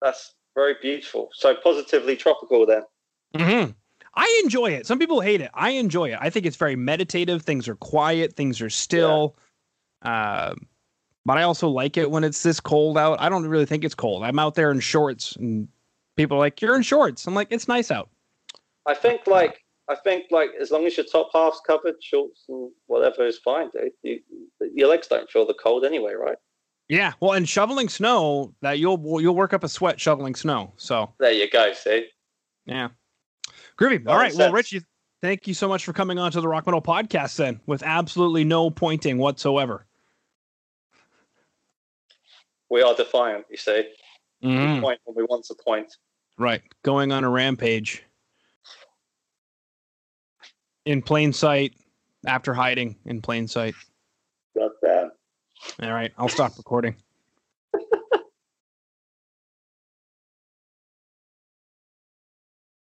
That's 0.00 0.34
very 0.54 0.74
beautiful. 0.80 1.30
So 1.32 1.54
positively 1.54 2.16
tropical 2.16 2.66
then. 2.66 2.82
Mm-hmm. 3.34 3.70
I 4.14 4.40
enjoy 4.44 4.72
it. 4.72 4.86
Some 4.86 4.98
people 4.98 5.20
hate 5.20 5.40
it. 5.40 5.50
I 5.54 5.70
enjoy 5.70 6.10
it. 6.10 6.18
I 6.20 6.28
think 6.28 6.44
it's 6.44 6.56
very 6.56 6.76
meditative. 6.76 7.42
Things 7.42 7.66
are 7.66 7.76
quiet. 7.76 8.34
Things 8.34 8.60
are 8.60 8.70
still. 8.70 9.36
Yeah. 10.04 10.10
Uh, 10.10 10.54
but 11.24 11.38
I 11.38 11.42
also 11.42 11.68
like 11.68 11.96
it 11.96 12.10
when 12.10 12.24
it's 12.24 12.42
this 12.42 12.60
cold 12.60 12.98
out. 12.98 13.20
I 13.20 13.28
don't 13.28 13.46
really 13.46 13.66
think 13.66 13.84
it's 13.84 13.94
cold. 13.94 14.24
I'm 14.24 14.38
out 14.38 14.54
there 14.54 14.70
in 14.70 14.80
shorts, 14.80 15.36
and 15.36 15.68
people 16.16 16.36
are 16.36 16.40
like, 16.40 16.60
"You're 16.60 16.76
in 16.76 16.82
shorts." 16.82 17.26
I'm 17.26 17.34
like, 17.34 17.48
"It's 17.50 17.68
nice 17.68 17.90
out." 17.90 18.08
I 18.86 18.94
think 18.94 19.26
like 19.26 19.62
I 19.88 19.96
think 19.96 20.26
like 20.30 20.50
as 20.60 20.70
long 20.70 20.86
as 20.86 20.96
your 20.96 21.06
top 21.06 21.30
half's 21.34 21.60
covered, 21.66 22.02
shorts 22.02 22.44
and 22.48 22.70
whatever 22.86 23.26
is 23.26 23.38
fine, 23.38 23.70
dude. 23.70 23.92
You, 24.02 24.20
your 24.74 24.88
legs 24.88 25.06
don't 25.08 25.30
feel 25.30 25.46
the 25.46 25.54
cold 25.54 25.84
anyway, 25.84 26.14
right? 26.14 26.36
Yeah. 26.88 27.12
Well, 27.20 27.32
and 27.32 27.48
shoveling 27.48 27.88
snow, 27.88 28.54
that 28.62 28.78
you'll 28.78 29.20
you'll 29.20 29.34
work 29.34 29.52
up 29.52 29.64
a 29.64 29.68
sweat 29.68 30.00
shoveling 30.00 30.34
snow. 30.34 30.72
So 30.76 31.14
there 31.20 31.32
you 31.32 31.48
go. 31.50 31.72
See. 31.72 32.06
Yeah. 32.66 32.88
Groovy. 33.78 34.06
All 34.06 34.16
right. 34.16 34.34
Well, 34.34 34.52
Richie, 34.52 34.82
thank 35.20 35.46
you 35.46 35.54
so 35.54 35.68
much 35.68 35.84
for 35.84 35.92
coming 35.92 36.18
on 36.18 36.30
to 36.32 36.40
the 36.40 36.48
Rock 36.48 36.66
Metal 36.66 36.82
Podcast. 36.82 37.36
Then, 37.36 37.60
with 37.66 37.82
absolutely 37.82 38.44
no 38.44 38.70
pointing 38.70 39.18
whatsoever. 39.18 39.86
We 42.72 42.80
are 42.80 42.94
defiant, 42.94 43.44
you 43.50 43.58
see. 43.58 43.84
We 44.40 44.48
mm-hmm. 44.48 44.80
point 44.80 44.98
when 45.04 45.14
we 45.14 45.24
want 45.24 45.44
to 45.44 45.54
point. 45.54 45.94
Right. 46.38 46.62
Going 46.82 47.12
on 47.12 47.22
a 47.22 47.28
rampage. 47.28 48.02
In 50.86 51.02
plain 51.02 51.34
sight, 51.34 51.74
after 52.26 52.54
hiding 52.54 52.96
in 53.04 53.20
plain 53.20 53.46
sight. 53.46 53.74
God 54.56 54.70
damn. 54.82 55.10
All 55.82 55.92
right. 55.92 56.12
I'll 56.16 56.30
stop 56.30 56.56
recording. 56.56 56.96